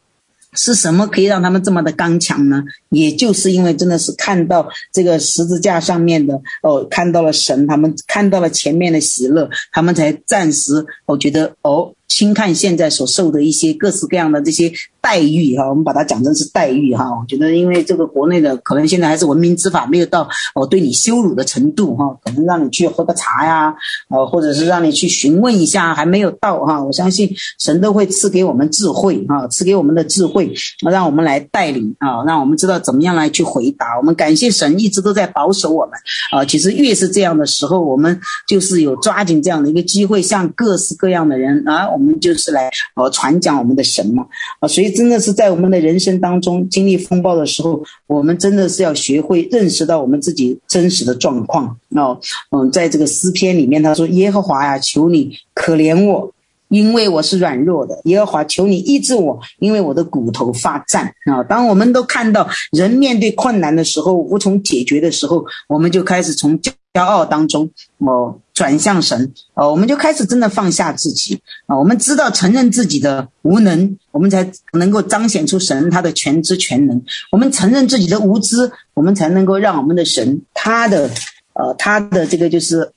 [0.53, 2.63] 是什么可以让他们这么的刚强呢？
[2.89, 11.93] 也就是因为真的是看到这个十字架上面的哦，看到了神，他们看到了前面的喜乐，他们才暂时我觉得哦。
[12.07, 17.05] 轻看现在所受的一些各式各样的这些待遇哈，我们把它讲成是待遇哈。
[17.09, 23.73] 我觉得，因为这个国内的可能现在还是文明执法没有到哦对你羞辱的程度哈，可能让你去喝个茶呀，
[24.09, 26.83] 呃，或者是让你去询问一下还没有到哈。
[26.83, 30.53] 我相信神都会赐给我们智慧哈，赐给我们的智慧，
[30.89, 33.97] 让我们来带领啊，让我们知道怎么样来去回答。
[33.97, 35.93] 我们感谢神一直都在保守我们
[36.31, 36.45] 啊。
[36.45, 42.13] 其实越是这样的时候，我们就是有抓紧这样的一个机会，向各式各样的人啊，我们。
[42.23, 44.25] 就是来呃传讲我们的神嘛
[44.61, 52.17] 啊，所以真的是在我们的人生当中经历风暴的时候，我们真的是要学会认识到我们自己真实的状况啊。
[52.51, 56.31] 嗯，在这个诗篇里面，他说：“耶和华呀，求你可怜我，
[56.69, 68.39] 因为我是软弱的；耶和华，求你医治我，因为我的骨头发战啊。”当我们都看到人面对困难的时候，无从解决的时候，我们就开始从教骄傲当中哦。
[68.53, 71.75] 转向神，哦，我们就开始真的放下自己啊！
[71.75, 77.01] 我们知道承认自己的无能，我们才能够彰显出神他的全知全能。
[77.31, 81.09] 我们承认自己的无知，我们才能够让我们的神他的
[81.53, 82.91] 呃他的这个就是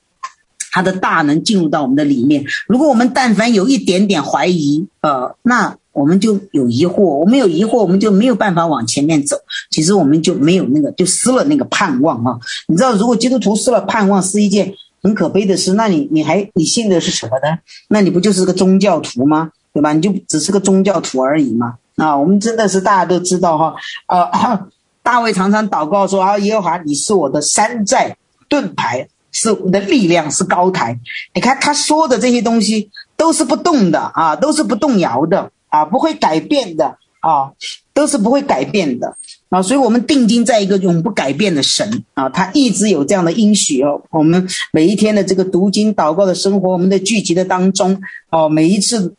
[0.72, 2.44] 他的大能进入到我们的里面。
[2.68, 9.36] 如果我们但凡有一点点怀疑，呃，那我们就有疑惑，我们有疑惑，我们就没有办法往前面走。
[9.70, 12.38] 其实我们就没有那个，就失了那个盼望啊！
[12.68, 14.72] 你知道，如果基督徒失了盼望，是一件。
[15.02, 17.56] 很可悲的事，那你你还你信的是什么呢？
[17.88, 19.52] 那你不就是个宗教徒吗？
[19.72, 19.92] 对吧？
[19.92, 21.74] 你就只是个宗教徒而已嘛。
[21.94, 23.74] 啊，我们真的是大家都知道哈。
[24.06, 24.66] 啊，
[25.04, 28.16] 大卫常常祷告说啊，耶和华，你是我的山寨
[28.48, 30.98] 盾牌，是我的力量，是高台。
[31.34, 37.52] 你看他说的这些东西都是不动的啊，都是不动摇的啊，不会改变的啊，
[37.92, 39.16] 都是不会改变的。
[39.48, 44.02] 啊，所以我们定睛在一个永不改变的神啊，他一直有这样的应许哦。
[44.10, 49.14] 我们每一天的这个读经祷告的生活，我们的聚集的当中哦，每一次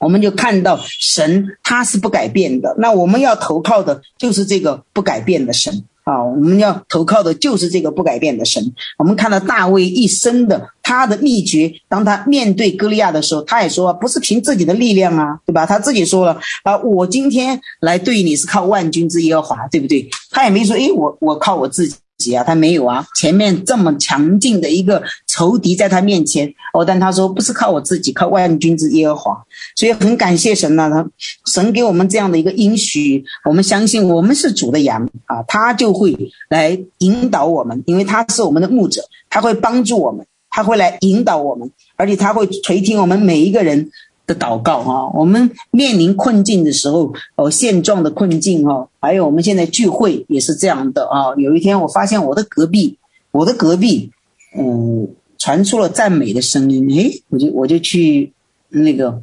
[0.00, 5.84] 我们就看到神他是不改变的，那我们要投靠的就是这个不改变的神。
[6.04, 8.62] 啊，我们要投靠的就是这个不改变的神。
[8.98, 15.64] 我们看到大卫一生的他的秘诀，当他面对歌利亚的时候，他也说不是凭自己的力量啊，对吧？
[15.64, 20.08] 他自己说了啊，我今天来对你是靠万军之耶和华，对不对？
[20.30, 21.96] 他也没说，诶，我我靠我自己。
[22.30, 26.54] 啊，他没有啊，前面这么强劲的一个仇敌在他面前。
[26.72, 29.44] 哦，但他说不是靠我自己，靠万军之耶和华，
[29.76, 31.06] 所以很感谢神呐、他
[31.44, 36.16] 神给我们这样的一个应许，我们相信我们是主的羊啊，他就会
[36.48, 43.90] 来引导我们，因为他是我们的牧者，他会帮助我们，他会来引导我们，而且他会垂听我们每一个人
[44.26, 51.34] 的祷告啊，我们面临困境的时候，哦，现状的困境哈，还有我们现在聚会也是这样的啊。
[51.36, 52.96] 有一天我发现我的隔壁，
[53.32, 54.12] 我的隔壁，
[54.56, 55.08] 嗯，
[55.38, 58.32] 传出了赞美的声音，诶，我就我就去
[58.68, 59.20] 那个，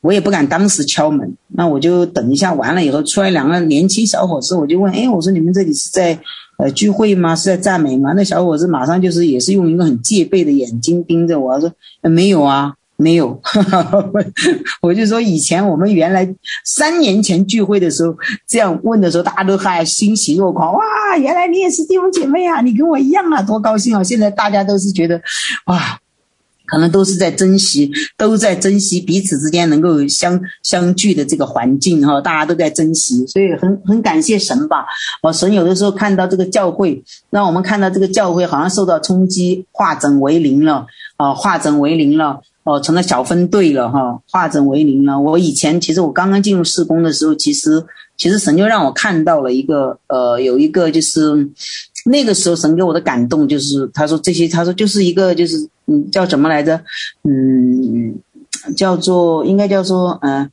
[0.00, 6.16] 我也不敢当时敲门，那我就等一下，完了以后出来两个年轻小伙子，我就问，诶，我说你们这里是在
[6.58, 7.34] 呃聚会吗？
[7.34, 8.12] 是在赞美吗？
[8.14, 12.76] 那小伙子马上就是也是用一个很戒备的眼睛盯着我，说，没有啊。
[12.96, 13.40] 没有，
[14.80, 16.28] 我就说以前我们原来
[16.64, 20.82] 三年前聚会的时候这样问的时候，大家都还欣喜若狂，哇，
[21.18, 24.02] 原来你也是弟兄姐妹啊，你跟我一样啊，多高兴啊！
[24.02, 25.20] 现在大家都是觉得，
[25.66, 26.00] 哇。
[26.68, 34.84] 可能都是在珍惜，都在珍惜彼此之间能够相相聚的这个环境哈，大家都在珍惜，所以很很感谢神吧。
[35.22, 45.18] 哦，神有的时候看到这个教会，让我们看到这个教会好像受到冲击，化整为零了啊，化整为零了哦，成了小分队了哈，化整为零了。
[45.18, 47.82] 我以前其实我刚刚进入施工的时候，其实
[48.18, 51.48] 其实神就让我看到了一个呃，有一个就是。
[52.08, 56.80] 那个时候，神给我的感动就是，他说这些，他说就是一个，就是嗯，叫什么来着？
[57.24, 58.14] 嗯，
[58.76, 60.48] 叫做应该叫做嗯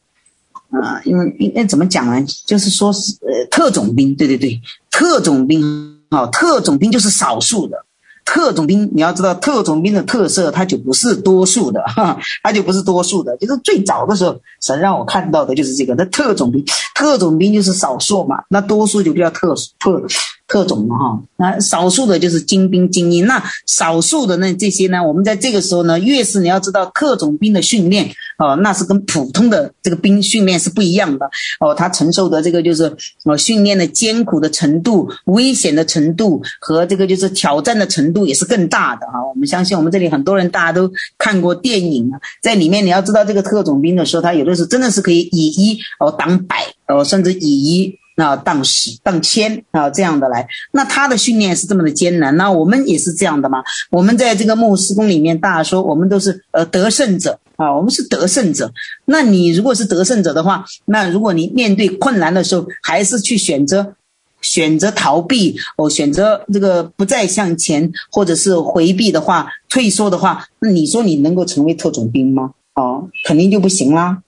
[0.71, 2.25] 啊，因为应该怎么讲呢？
[2.47, 5.61] 就是说是呃，特种兵，对对对，特种兵
[6.09, 7.85] 啊，特种兵就是少数的。
[8.33, 13.37] 特种兵，你要知道，特种兵的特色，它就不是多数的，哈， 它就不是多数的。
[13.37, 15.93] 就是最早的时候，神让我看到的就是这个。
[15.93, 16.65] 那特种兵，
[16.95, 20.01] 特种兵就是少数嘛，那多数就比较特特
[20.47, 21.23] 特种嘛，哈。
[21.37, 28.09] 那少数的就是精兵精英，那少数的那这些呢，我们在这个时候呢，越是你要知道特种兵的训练。
[28.39, 31.29] 哦，那是跟普通的这个兵训练是不一样的
[31.59, 32.91] 哦，他承受的这个就是
[33.25, 39.23] 呃训练的艰苦的程度、危险的程度和这个就是挑战的程度也是更大的哈。
[39.23, 47.99] 我们相信我们这里很多人大家都看过电影啊，在里面你要知道这个特种兵的时候，他有的时候真的是可以以一哦挡百哦，甚至以一。
[48.15, 53.63] 那当十当千啊，这样的来，那他的训练是这么的艰难，那我们也是这样的吗？
[53.89, 58.71] 我们在这个牧师宫里面，大家说我们都是呃得胜者啊，我们是得胜者。
[59.05, 63.95] 那你如果是得胜者的话，那如果你面对困难的时候，还是去选择
[64.41, 72.51] 选择逃避，哦，选择这个不再向前，或者是回避的话，退缩的话，那你说你能够成为特种兵吗？
[72.75, 74.19] 哦，肯定就不行啦。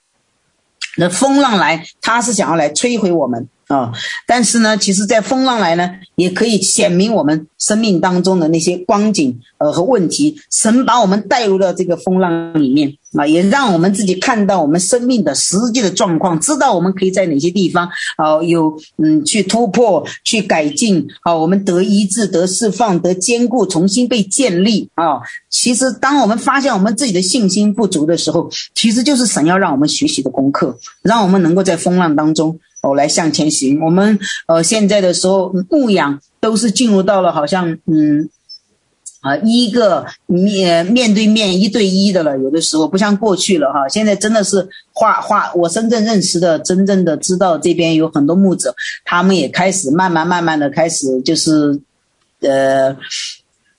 [0.98, 3.48] 那风浪来，他是想要来摧毁我们。
[3.68, 3.90] 啊、
[4.28, 10.36] 但是呢，其实，在风浪来呢，也可以显明我们生命当中的那些光景，呃，和问题。
[10.52, 25.18] 神把我们带入到这个风浪里面啊，也让我们自己看到我们生命的实际的状况，知道我们可以在哪些地方啊，有嗯去突破、去改进啊，我们得医治、得释放、得坚固、重新被建立啊。
[25.50, 32.60] 其实，当我们发现我们自己的信心不足的时候，其实就是神要让我们学习的功课，让我们能够在风浪当中。
[32.86, 33.80] 哦，来向前行。
[33.80, 38.28] 我们呃现在的时候牧养都是进入到了好像嗯
[39.22, 42.38] 啊一个面面对面一对一的了。
[42.38, 45.52] 有的时候不像过去了哈，现在真的是画画。
[45.54, 48.72] 我真正认识的、真正的知道这边有很多牧者，
[49.04, 51.80] 他们也开始慢慢慢慢的开始就是
[52.40, 52.96] 呃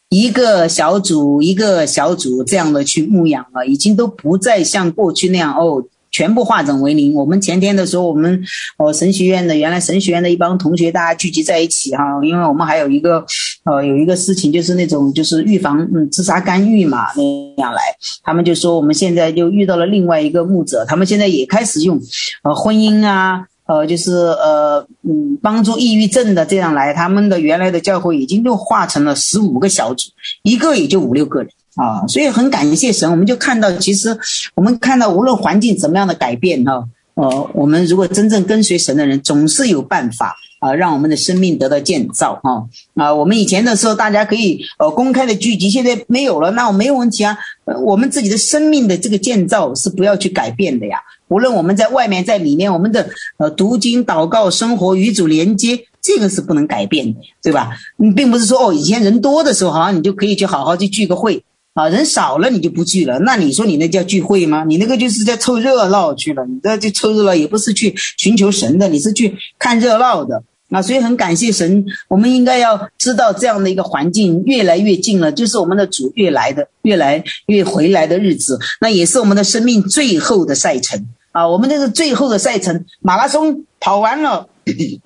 [0.09, 5.83] 一个小组一个小组这样的去牧养了，已经都不再像过去那样哦。
[6.17, 7.13] 全部化整为零。
[7.13, 8.43] 我们前天的时候，我们
[8.79, 13.23] 呃神学院的原来神学院的一帮同学，大家聚集在一起哈，因为我们还有一个
[13.65, 17.81] 呃有一个事情，就是那种就是预防嗯自杀干预嘛那样来，
[18.23, 22.01] 他们就说我们现在就遇到了另外一个牧者，他们现在也开始用
[22.43, 30.09] 呃婚姻啊呃就是呃嗯帮助抑郁症的这样来，他们的原来的教会已经就化成了十五个小组，
[30.41, 31.51] 一个也就五六个人。
[31.77, 34.17] 啊，所以很感谢神，我们就看到，其实
[34.55, 47.37] 我们看到，无论环境怎么样的改变，哈，呃，我们如果真正跟随神的人，总是有办法啊，让我们的生命得到建造，啊，啊，我们以前的时候，大家可以呃公开的聚集，现在没有了，那我没有问题啊，
[47.85, 57.77] 我们自己的生命的这个建造是不要去改变的呀，无论我们在外面在里面，我们的呃读经、祷告、生活与主连接，这个是不能改变的，对吧？
[57.97, 61.43] 你并不是说哦，以前人多的时候，好像你就可以去好好去聚个会。
[61.77, 64.63] 啊，人少了你就不聚了，那你说你那叫聚会吗？
[64.67, 70.41] 你那个就是在凑热闹去了，你这就凑热闹也不是去寻求神的，你是去看热闹的。
[70.71, 81.47] 啊，所以很感谢神，我们应该要知道这样的一个环境越来越近了，就是我们的主越来的越来越回来的日子，那也是我们的生命最后的赛程啊。
[81.47, 84.49] 我们这个最后的赛程，马拉松跑完了，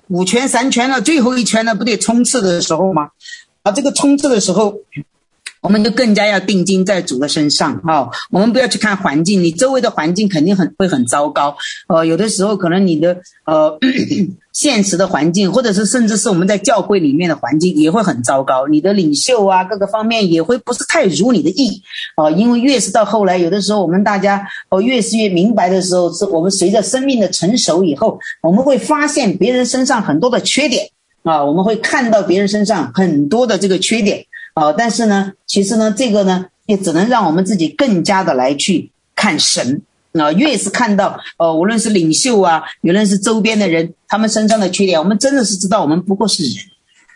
[0.08, 3.10] 五圈三圈了，最后一圈了，不得冲刺的时候吗？
[3.62, 4.76] 啊，这个冲刺的时候。
[5.62, 13.78] 我们就更加要定睛在主的身上，哈，我们不要去看环境，你周围的环境肯定很会很糟糕，呃，有的时候可能你的呃
[14.52, 21.80] 现实的环境，或者是甚至是我们在教会里面的环境也会很糟糕，你的领袖啊各个方面也会不是太如你的意，
[22.16, 30.88] 啊，因为越是到后来，有的时候我们大家哦越是越明白的时候，是我们随着生命的成熟以后，我们会发现别人身上很多的缺点，
[31.22, 34.26] 啊，我们会看到别人身上很多的这个缺点。
[34.54, 39.82] 啊，但是呢，其实呢，这个呢，也只能让我们自己更加的来去看神。
[40.12, 46.64] 啊，越是看到呃，无论是领袖啊，无论是周边的人，他们身上的缺点，我们真的是知道我们不过是人。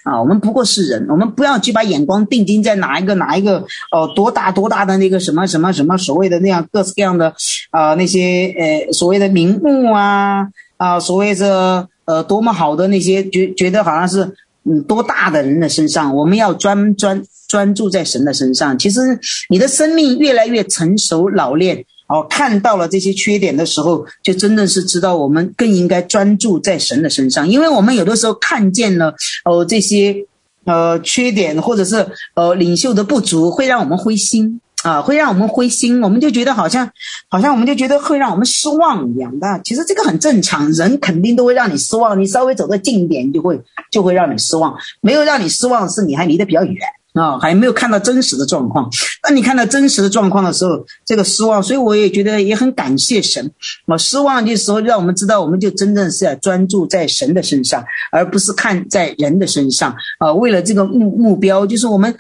[0.05, 3.59] 啊，我们不过是人，我们不要去把眼光定睛在哪一个哪一个
[3.91, 7.35] 哦、呃，多大多大的那个什么什么什么所谓的那样各式各样的
[7.71, 10.47] 啊、呃、那些呃所谓的名目啊
[10.77, 14.35] 啊、所谓的呃多么好的那些觉觉得好像是
[14.69, 17.23] 嗯多大的人的身上，我们要专专。
[17.49, 19.01] 专注在神的身上，其实
[19.49, 29.15] 你的生命越来越成熟老练哦，看到了这些缺点的时候，就真的是知道我们更应该专注在神的身上，因为我们有的时候看见了
[29.45, 30.27] 哦这些
[30.65, 32.05] 呃缺点或者是
[32.35, 36.89] 呃领袖的不足，会让我们灰心啊，会让我们灰心，我们就觉得好像
[37.29, 39.61] 好像我们就觉得会让我们失望一样的。
[39.65, 43.61] 其实这个很正常，人肯定都会让你失望，你稍微走得近一点就会
[43.91, 46.77] 就会让你失望，没有让你失望是你还离得比较远。
[47.19, 48.91] 啊、还没有看到真实的状况。
[49.23, 53.51] 当你看到真实的状况的时候，这个失望，所以我也觉得也很感谢神。
[53.87, 57.83] 啊，失望的时候，让我们知道，我们就真正是要专注在神的身上，
[58.13, 59.97] 而不是看在人的身上。
[60.19, 62.15] 啊，为了这个目目标，就是我们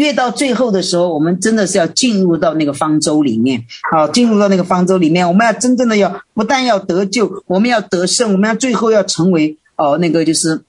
[0.00, 3.64] 越到最后的时候，我们真的是要进入到那个方舟里面。
[3.92, 10.62] 啊，进入到那个方舟里面，我们要真正的要不但要得救，我们要得胜，我们要最后要成为哦、那个就是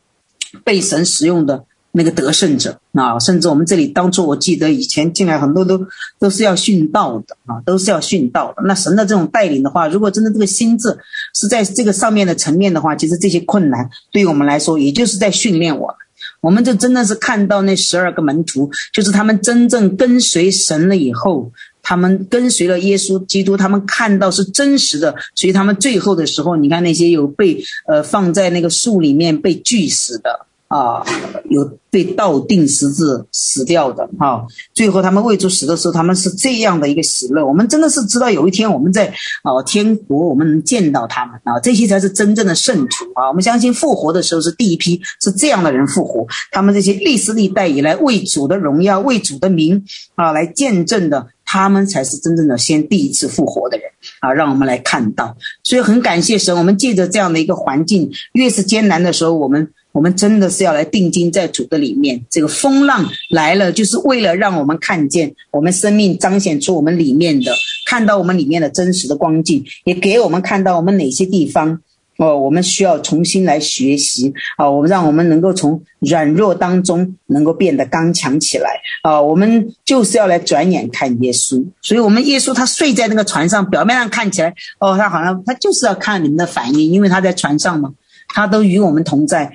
[0.64, 1.64] 被神使用的。
[1.94, 5.86] 那个得胜者啊，甚至我们这里当初我记得以前进来很多都
[6.18, 8.64] 都是要殉道的啊，都是要殉道的。
[8.66, 10.98] 那神的这种带领的话，如果真的这个心智
[11.36, 15.96] 是在这个上面的层面的话，其实这些困难对于我们来说，也就是在训练我们。
[16.42, 30.48] 我们就真的是看到那十二个门徒，就是他们真正跟随神了以后，他们跟随了耶稣基督，他们看到是真实的，所以他们最后的时候，你看那些有被呃放在那个树里面被锯死的。
[30.72, 31.04] 啊，
[31.50, 34.42] 有被倒钉十字死掉的啊，
[34.74, 37.46] 最后他们为主死的时候，他们是这样的一个喜乐。
[37.46, 39.08] 我们真的是知道有一天我们在
[39.44, 43.28] 啊天国，我们能见到他们啊，这些才是真正的圣徒啊。
[43.28, 49.84] 我们相信复活的时候是第一批是这样的人复活，他们这些历史历代以来为主的荣耀、为主的名
[50.16, 53.86] 啊来见证的，他们才是真正的先第一次复活的人
[54.22, 54.32] 啊。
[54.32, 59.70] 让我们来看到，所以很感谢神，我们借着这样的一个环境，越是艰难的时候，我们。
[59.92, 62.24] 我们真的是要来定睛在主的里面。
[62.30, 67.54] 这个风浪来了，就是为了让我们看见我们生命彰显出我们里面的，
[67.86, 71.82] 看到我们里面的真实的光景，也给我们看到我们哪些地方
[72.18, 74.70] 哦，我们需要重新来学习啊。
[74.70, 78.70] 我们让我们能够从软弱当中能够变得刚强起来
[79.04, 79.22] 啊。
[79.22, 87.92] 我们就是要来转眼看耶稣，所以我们耶稣他睡在那个船上，表面上看起来哦，他好像他就是要看你们的反应，因为他在船上嘛，
[88.30, 89.52] 他都与我们同在。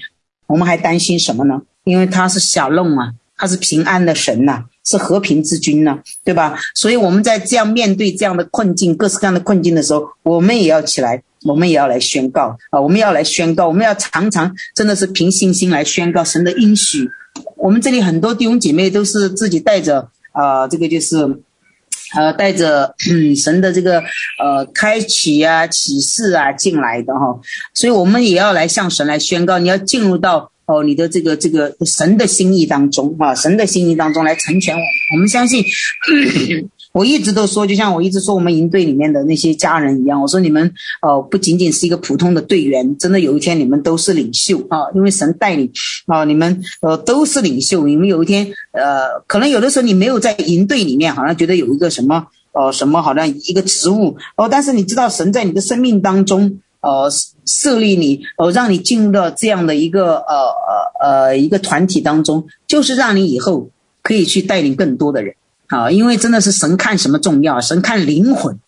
[0.47, 1.61] 我们还担心什么呢？
[1.85, 6.59] 因为他是小弄啊，他是平安的神呐、是和平之君呐、对吧？
[6.75, 12.81] 所以我们在这样面对这样的困境、各式各样的困境的时候，我们也要起来，我们也要来宣告啊！
[12.81, 17.09] 我们要来宣告，我们要常常真的是凭信心来宣告神的应许。
[17.57, 21.41] 我们这里很多弟兄姐妹都是自己带着啊、这个就是。
[22.17, 22.95] 呃，带着
[23.37, 24.03] 神的这个
[24.39, 27.39] 呃开启啊启示啊进来的哈，
[27.75, 34.87] 所以我们也要来向神来宣告，你要进入到哦你的这个这个神的心意当中啊，神的心意当中来成全我们。
[35.15, 35.63] 我们相信。
[36.97, 40.73] 我一直都说，就像我一直说，我们营队里面的那些家人一样，我说你们
[41.03, 45.71] 哦，不仅仅是一个普通的队员，真的有一天你们都是领袖啊，因为神带领
[46.07, 57.13] 啊，你们呃都是领袖，你们有一天呃，可能有的时候你没有在营队里面，好像觉得有一个什么呃什么好像一个职务哦，但是你知道神在你的生命当中呃
[57.45, 60.35] 设立你呃，让你进入到这样的一个呃
[61.03, 63.69] 呃呃一个团体当中，就是让你以后
[64.03, 65.35] 可以去带领更多的人。
[65.69, 67.61] 啊，因为真的是神看什么重要？
[67.61, 68.59] 神看灵魂，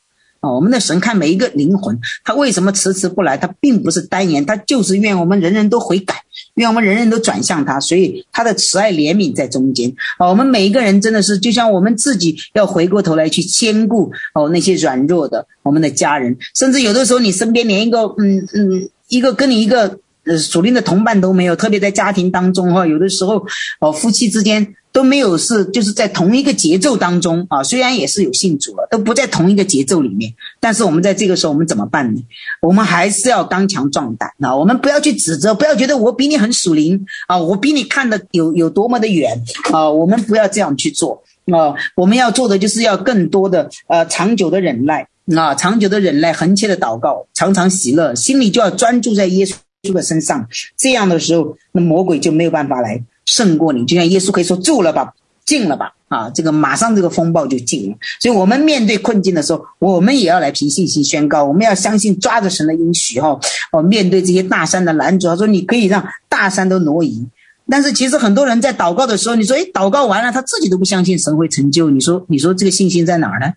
[0.40, 1.99] 啊，我们的神看每一个灵魂。
[2.24, 3.36] 他为什么迟迟不来？
[3.36, 6.22] 他并不是单言，他就是愿我们人人都悔改，
[6.55, 7.78] 愿我们人人都转向他。
[7.80, 9.94] 所以他的慈爱怜悯在中间。
[10.18, 19.99] 啊，我们每一个人真的是就像我们自己要回过头来去兼顾哦那些软弱的我们的家人，甚至有的时候你身边连一个嗯嗯一个跟你一个
[20.29, 23.45] 呃属灵的同伴都没有，特别在家庭当中哈，有的时候
[23.81, 24.74] 哦夫妻之间。
[24.91, 30.33] 都没有是就是在同一个节奏当中啊，虽然也是有信主了，都不在同一个节奏里面。
[30.59, 32.22] 但是我们在这个时候，我们怎么办呢？
[32.62, 34.57] 我们还是要刚强壮胆啊！
[34.57, 39.41] 我们不要去指责，不要觉得我比你很属灵啊，我比你看的有有多么的远
[39.72, 39.89] 啊！
[39.89, 41.22] 我们不要这样去做
[41.53, 41.74] 啊！
[41.95, 45.07] 我们要做的就是要更多的呃长久的忍耐
[45.37, 50.49] 啊，长久的忍耐，恒切的祷告，常常喜乐，心里就要专注在耶稣的身上。
[50.76, 53.03] 这样的时候，那魔鬼就没有办法来。
[53.24, 55.12] 胜过你，就像耶稣可以说住了吧，
[55.45, 55.93] 静了吧。
[56.09, 63.39] 啊，这个马上这个风暴就静了，所以我们面对困境的时候，我们也要来凭信心宣告，我们要相信抓着神的应许哈。
[63.70, 67.26] 哦，面对这些大山的拦阻，他说你可以让大山都挪移。
[67.70, 71.90] 但是其实很多人在祷告的时候，你说，哎，祷告完了，他自己都不相信神会成就。
[71.90, 73.52] 你说，你说这个信心在哪儿呢？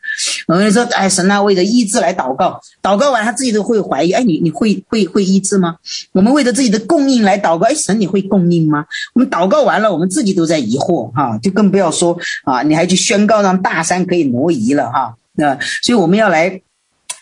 [0.47, 5.77] 我们说，哎，神啊，为了医治来祷告，祷告完他自己都会怀疑，哎，你你会会会医治吗？
[6.11, 8.85] 我们为了自己的供应来祷告，哎，神你会供应吗？
[9.13, 15.15] 我们祷告完了，我们自己都在疑惑哈，就更不要说啊，你还去宣告让大山可以挪移了哈。
[15.33, 16.61] 那所以我们要来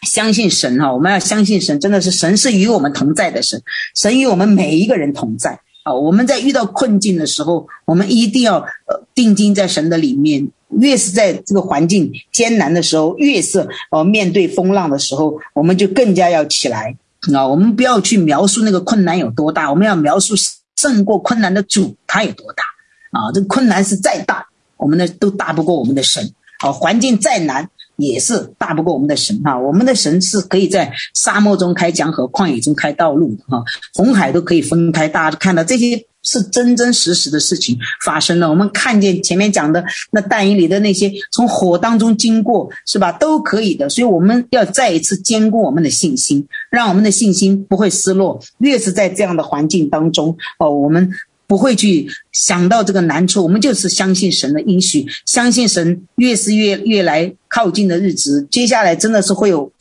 [0.02, 3.62] 相信神哈，我们要相信神，真的是神是与我们同在的神，
[3.96, 5.60] 神与我们每一个人同在。
[5.90, 10.48] 啊，我们在遇到困境的时候，我们一定要呃定睛在神的里面。
[10.80, 16.96] 越是在这个环境艰难的时候，越是呃面对风浪的时候，我们就更加要起来
[17.34, 17.48] 啊！
[17.48, 20.36] 我们不要去描述那个困难有多大，我们要描述
[20.76, 22.64] 胜过困难的主他有多大
[23.20, 23.32] 啊！
[23.34, 24.46] 这个困难是再大，
[24.78, 26.72] 我们的都大不过我们的神啊！
[26.72, 27.68] 环境再难。
[28.00, 35.08] 也是大不过我们的神哈，我们的神是可以在沙漠中开江河，旷野中开道路的哈，红海都可以分开。
[35.08, 38.50] 大家看到这些是真真实实的事情发生了。
[38.50, 43.90] 我们看见前面讲的那但以里的那些从火当中经过是吧，都可以的。
[43.90, 48.40] 所以我们要再一次坚固我们的信心，让我们的信心不会失落。
[48.60, 51.12] 越是在这样的环境当中哦，我们。
[51.50, 59.72] 不会去想到这个难处，我们就是相信神的应许，相信神越是越越来靠近的日子，接下来真的是会有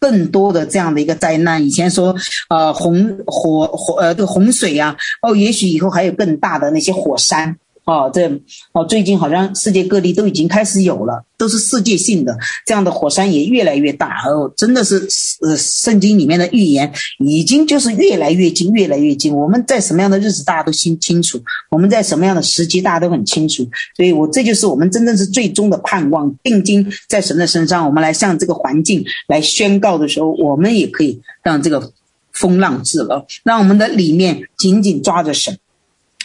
[0.00, 1.62] 更多的这样的一个灾难。
[1.62, 2.16] 以前说，
[2.48, 7.54] 呃，洪火火呃这个洪水呀、啊，哦，也许以后还有更大的那些火山。
[7.88, 8.28] 哦，这
[8.72, 12.36] 哦，最近好像世界各地都已经开始有了，都是世界性的
[12.66, 14.20] 这样的火山也越来越大。
[14.26, 15.08] 哦，真的是，
[15.40, 19.34] 呃，圣经里面的预言已经就是越来越近，越来越近。
[19.34, 21.38] 我们在什么样的日子，大家都心清楚；
[21.70, 23.66] 我们在什么样的时机，大家都很清楚。
[23.96, 27.86] 所以我这就是我们真正是最终的盼望，定睛在神的身上。
[27.86, 31.90] 我们来向这个环境来宣告的时候，我们也可以让这个
[32.34, 35.58] 风浪止了，让我们的里面紧紧抓着神。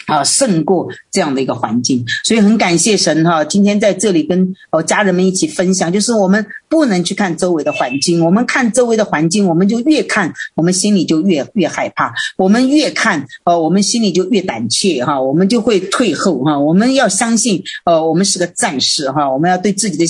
[0.06, 3.43] 啊，胜过这样的一个环境，所以很感谢神哈。
[3.43, 16.57] 今天在这里跟哦家人们一起分享，就是我们不能去看周围的环境，我们看周围的环境，我们就越看，我们心里就越越害怕，我们越看，呃，我们心里就越胆怯哈，我们就会退后哈。
[16.57, 20.05] 我们要相信，呃，我们是个战士哈，我们要对自己的，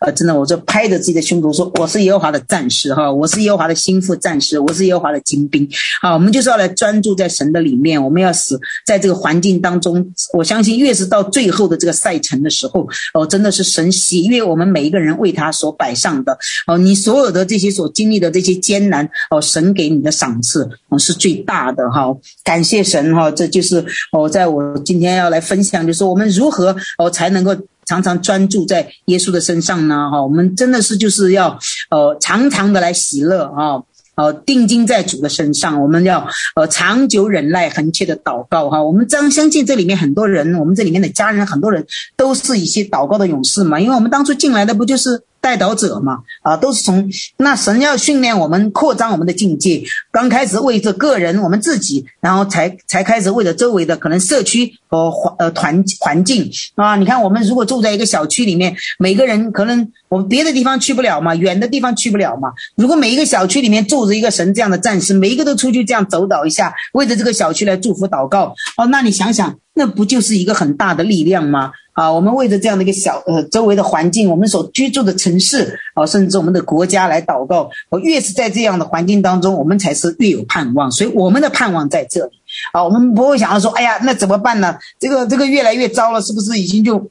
[0.00, 5.68] 呃，真的，我就拍着自己的胸口说，我是耶和华的战士哈，我是耶和华的心腹战士，我是耶和华的精兵。
[6.02, 9.18] 好，我们就是要来专注在神的里面，我们要死在这个。
[9.18, 22.14] 环境当中，我相信越是到最后的这个赛程的时候，哦，真的是神喜悦我们每一个人为他所摆上的哦，你所有的这些所经历的这些艰难哦，神给你的赏赐哦是最大的哈，
[22.44, 27.56] 感谢神哈，这就是哦，在我今天要来分享，就是我们如何哦才能够
[27.86, 30.10] 常常专注在耶稣的身上呢？
[30.10, 31.58] 哈，我们真的是就是要
[31.90, 33.82] 呃常常的来喜乐啊。
[34.18, 36.26] 呃，定睛在主的身上，我们要
[36.56, 38.82] 呃长久忍耐，恒切的祷告哈。
[38.82, 43.78] 我们将相信这里面很多人，我们这里面的家人，很多人都是一些祷告的勇士嘛。
[43.78, 46.18] 因为我们当初进来的不就是代祷者嘛？
[46.42, 49.82] 啊，都是从那神要训练我们，扩张我们的境界。
[50.10, 56.96] 刚开始为着个人，我们自己，然后才才开始为着周围的可能社区和环呃团环境啊。
[56.96, 59.90] 你看，我们如果住在一个小区里面，每个人可能。
[60.10, 62.48] 我们别的地方去不了嘛，远的地方去不了嘛。
[62.76, 71.72] 如果每一个小区里面住着一个神这样的战士，每一个都出去这样走祷一下，为着这个小区来祝福祷告，哦，那你想想，那不就是一个很大的力量吗？
[71.98, 80.88] 啊，我们为着这样的一个小呃周围的环境，我们所居住的城市，啊，甚至我们的国家来祷告，我越是在这样的环境当中，我们才是越有盼望。
[80.92, 82.30] 所以我们的盼望在这里
[82.72, 84.76] 啊，我们不会想要说，哎呀，那怎么办呢？
[85.00, 87.10] 这个这个越来越糟了，是不是已经就？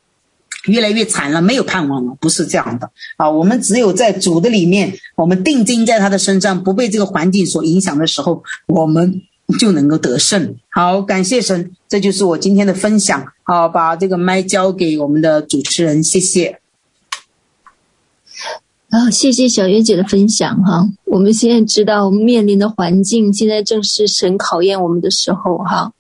[0.68, 3.30] 越来越惨了，没有盼望了，不是这样的啊！
[3.30, 9.22] 我们只有在主的里面，我们定睛在他的身上，不被这个环境所影响的时候，我们
[9.58, 10.56] 就能够得胜。
[10.70, 13.26] 好，感谢神，这就是我今天的分享。
[13.44, 16.60] 好，把这个麦交给我们的主持人，谢谢。
[18.90, 20.88] 好，谢谢小月姐的分享哈。
[21.06, 25.92] 我们现在知道，面临的环境，现在正是神考验我们的时候哈。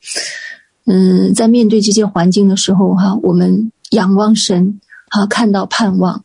[0.86, 3.72] 嗯，在面对这些环境的时候哈，我们。
[3.91, 6.22] 仰望神，好，看到盼望，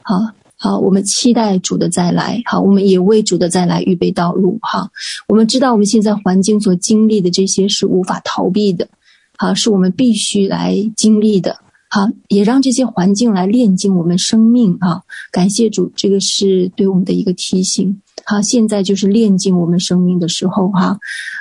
[0.00, 0.18] 好
[0.62, 4.88] 好，我们期待主的再来，好，我们也为主的再来预备道路，哈，
[5.26, 8.86] 我们知道我们现在环境所经历的这些是无法逃避的，
[9.36, 11.56] 好，是我们必须来经历的，
[11.90, 15.02] 好，也让这些环境来炼净我们生命，啊，
[15.32, 20.96] 感谢主，这个是对我们的一个提醒，好，现在就是炼净我们生命的时候，哈，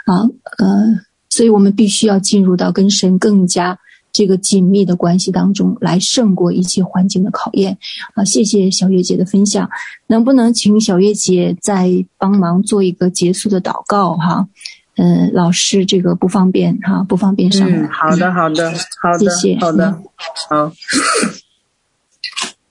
[0.05, 0.21] 啊，
[0.57, 0.99] 呃，
[1.29, 3.77] 所以我们必须要进入到跟神更加。
[4.11, 7.77] 这个紧密的关系当中来胜过一切环境的考验。
[8.13, 9.69] 啊，谢谢小月姐的分享，
[10.07, 14.47] 能不能请小月姐再帮忙做一个结束的祷告哈？
[14.97, 17.77] 嗯、呃，老师这个不方便哈，不方便上来。
[17.77, 19.97] 嗯，好的，好的，好的，谢谢，好的，
[20.49, 20.71] 好。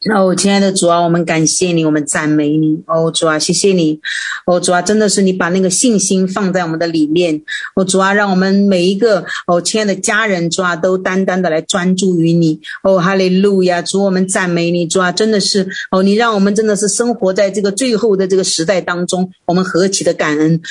[0.08, 2.82] 哦，亲爱的主啊，我们感谢你，我们赞美你。
[2.86, 4.00] 哦，主啊，谢谢你。
[4.46, 7.42] 哦，主啊，真的是你把那个信心放在我们的里面。
[7.74, 12.58] 哦，主啊，让我们每一个哦，亲爱的家人，主啊，都单单的来专注于你。
[12.82, 14.86] 哦，哈利路亚，主，我们赞美你。
[14.86, 20.62] 主啊，真的是哦，你让我们真的是生活在这个最后的这个时代当中，我们何其的感恩。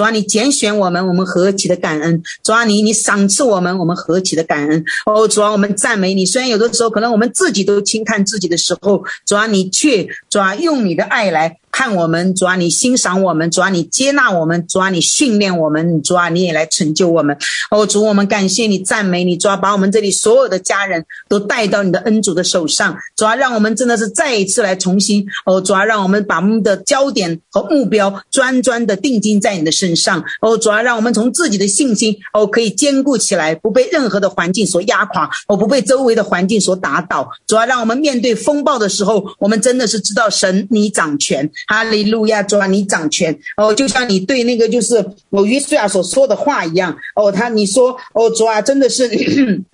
[0.00, 2.22] 主啊，你拣选我们，我们何其的感恩！
[2.42, 4.82] 主啊，你你赏赐我们，我们何其的感恩！
[5.04, 6.24] 哦，主啊，我们赞美你。
[6.24, 11.59] 虽然有的时候可能我们自己都轻看自己的时候，主啊，你却主啊用你的爱来。
[11.72, 17.36] 看我们，主啊，你欣赏我们，主啊，你接纳我们，主啊，你训练我们，主啊，你也来成就我们。
[17.70, 30.22] 哦，主，我们感谢你，赞美你，主啊，把我们这里所有的家人都带到你的恩主的手上，主啊，让我们真的是再一次来重新，哦，主啊，让我们把我们的焦点和目标专专的定睛在你的身上。
[30.40, 37.30] 哦，主啊，让我们从自己的信心，哦，可以坚固起来，不被任何的环境所压垮，哦，不被周围的环境所打倒。
[37.46, 41.50] 主啊，让我们面对风暴的时候，我们真的是知道神你掌权。
[41.66, 49.08] 哈利路亚，主啊，你掌权哦，就像你对那个就是我约书亚所说的话一样哦，他你说哦，主啊，真的是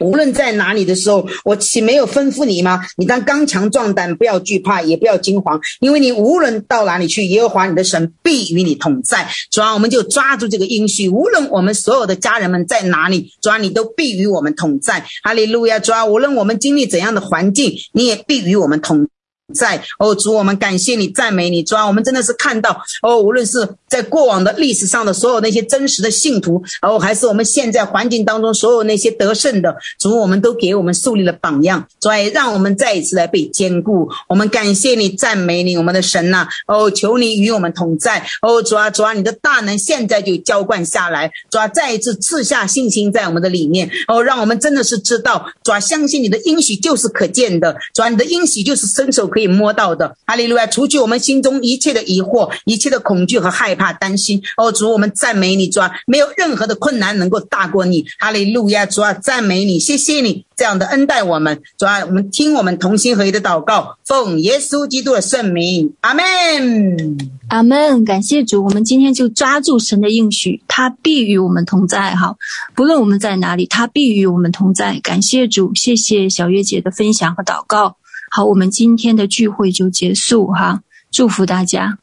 [0.00, 2.80] 无论在哪里的时候，我岂没有吩咐你吗？
[2.96, 9.28] 你当刚强壮胆，不要惧怕，也不要惊慌，因为你无论到哪里去，耶和华你的神必与你同在。
[9.50, 15.04] 主啊，我们就抓住这个应许，无论我们所有的家人们在哪里，主啊，你都必与我们同在。
[15.22, 19.06] 哈利路亚，主啊，无论我们经历怎样的环境，你也必与我们同
[19.54, 19.82] 在。
[19.98, 34.08] 哦，主，我们感谢你，赞美你，主啊，我们真的是看到哦，无论是在过往的历史上的所有那些真实的信徒，哦，还是我们现在环境当中所有那些得胜的主，我们都给我们树立了榜样，主啊，让我们再一次来被坚固。
[34.28, 49.39] 我们感谢你，赞美你，我们的神呐，哦，求你与我们同在，哦，主啊，主啊，你的大能现在就浇灌下来，主啊，再一次赐下信心在我们的里面，哦，让我们真的是知道，主啊，相信你的应许就是可见的，主啊，你的应许就是伸手可。
[49.40, 50.66] 可以摸到的，哈利路亚！
[50.66, 54.42] 除去我们心中一切的疑惑、一切的恐惧和害怕、担心。
[54.58, 58.84] 哦，主，我们赞美你，主啊，没有任何的困难能够大过你，哈利路亚！
[58.84, 67.16] 主啊，赞美你，谢谢你这样的恩待我们，主啊，我们听我们同心合一的祷告，奉耶稣基督的圣名，阿门，
[67.48, 68.04] 阿门。
[68.04, 72.14] 感谢主，我们今天就抓住神的应许，他必与我们同在。
[72.14, 72.36] 哈，
[72.74, 75.00] 不论我们在哪里，他必与我们同在。
[75.02, 77.96] 感谢主，谢谢小月姐的分享和祷告。
[78.30, 81.98] 好，我们今天的聚会就结束哈，祝福大家，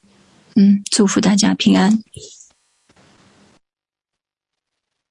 [0.55, 2.03] 嗯，祝福大家平安。